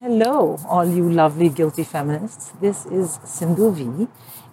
[0.00, 2.52] Hello, all you lovely guilty feminists.
[2.60, 4.08] This is Sindhu Vee,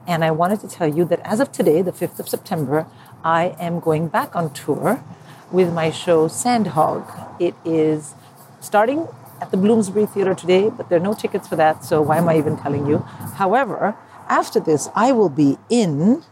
[0.10, 2.88] and I wanted to tell you that as of today, the 5th of September,
[3.24, 5.03] I am going back on tour
[5.51, 7.05] with my show Sandhog.
[7.39, 8.16] It is
[8.60, 9.07] starting
[9.39, 12.28] at the Bloomsbury Theatre today, but there are no tickets for that, so why am
[12.28, 12.97] I even telling you?
[13.36, 13.95] However,
[14.28, 16.24] after this, I will be in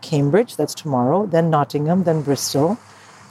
[0.00, 2.78] Cambridge, that's tomorrow, then Nottingham, then Bristol,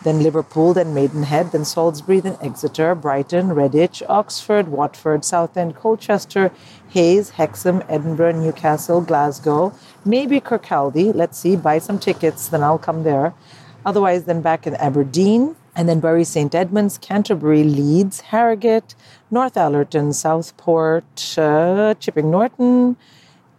[0.04, 6.52] then Liverpool, then Maidenhead, then Salisbury, then Exeter, Brighton, Redditch, Oxford, Watford, Southend, Colchester,
[6.94, 9.74] Hayes, Hexham, Edinburgh, Newcastle, Glasgow,
[10.06, 11.12] maybe Kirkcaldy.
[11.14, 13.34] Let's see, buy some tickets, then I'll come there.
[13.84, 16.54] Otherwise, then back in Aberdeen, and then Bury St.
[16.54, 18.94] Edmunds, Canterbury, Leeds, Harrogate,
[19.32, 22.96] Northallerton, Southport, uh, Chipping Norton,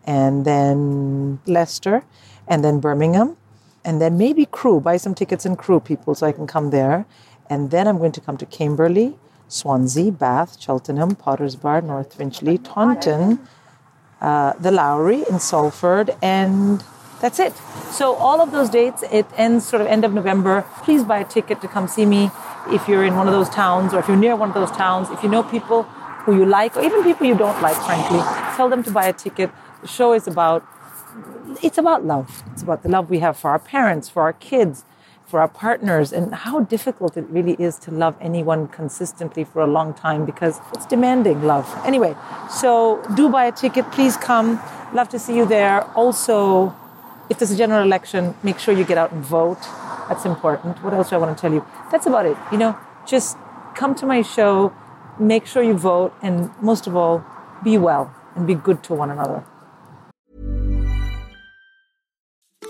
[0.07, 2.05] and then Leicester,
[2.47, 3.37] and then Birmingham,
[3.85, 4.81] and then maybe Crewe.
[4.81, 7.05] Buy some tickets in Crewe, people, so I can come there.
[7.51, 9.19] And then I'm going to come to Camberley,
[9.55, 13.39] Swansea, Bath, Cheltenham, Potters Bar, North Finchley, Taunton,
[14.21, 16.83] uh, the Lowry in Salford, and
[17.21, 17.55] that's it.
[17.91, 20.65] So all of those dates, it ends sort of end of November.
[20.83, 22.31] Please buy a ticket to come see me
[22.69, 25.09] if you're in one of those towns or if you're near one of those towns.
[25.11, 25.85] If you know people
[26.25, 28.21] who you like or even people you don't like, frankly,
[28.57, 29.51] tell them to buy a ticket.
[29.83, 30.67] The show is about
[31.63, 32.43] it's about love.
[32.53, 34.85] It's about the love we have for our parents, for our kids,
[35.27, 39.67] for our partners, and how difficult it really is to love anyone consistently for a
[39.67, 41.67] long time because it's demanding love.
[41.85, 42.15] Anyway,
[42.51, 43.91] so do buy a ticket.
[43.91, 44.61] Please come.
[44.93, 45.83] Love to see you there.
[45.97, 46.75] Also,
[47.31, 49.61] if there's a general election, make sure you get out and vote.
[50.09, 50.83] That's important.
[50.85, 51.65] What else do I want to tell you?
[51.91, 52.37] That's about it.
[52.53, 53.39] You know, just
[53.75, 54.73] come to my show,
[55.19, 57.25] make sure you vote, and most of all,
[57.63, 59.45] be well and be good to one another.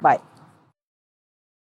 [0.00, 0.20] Bye.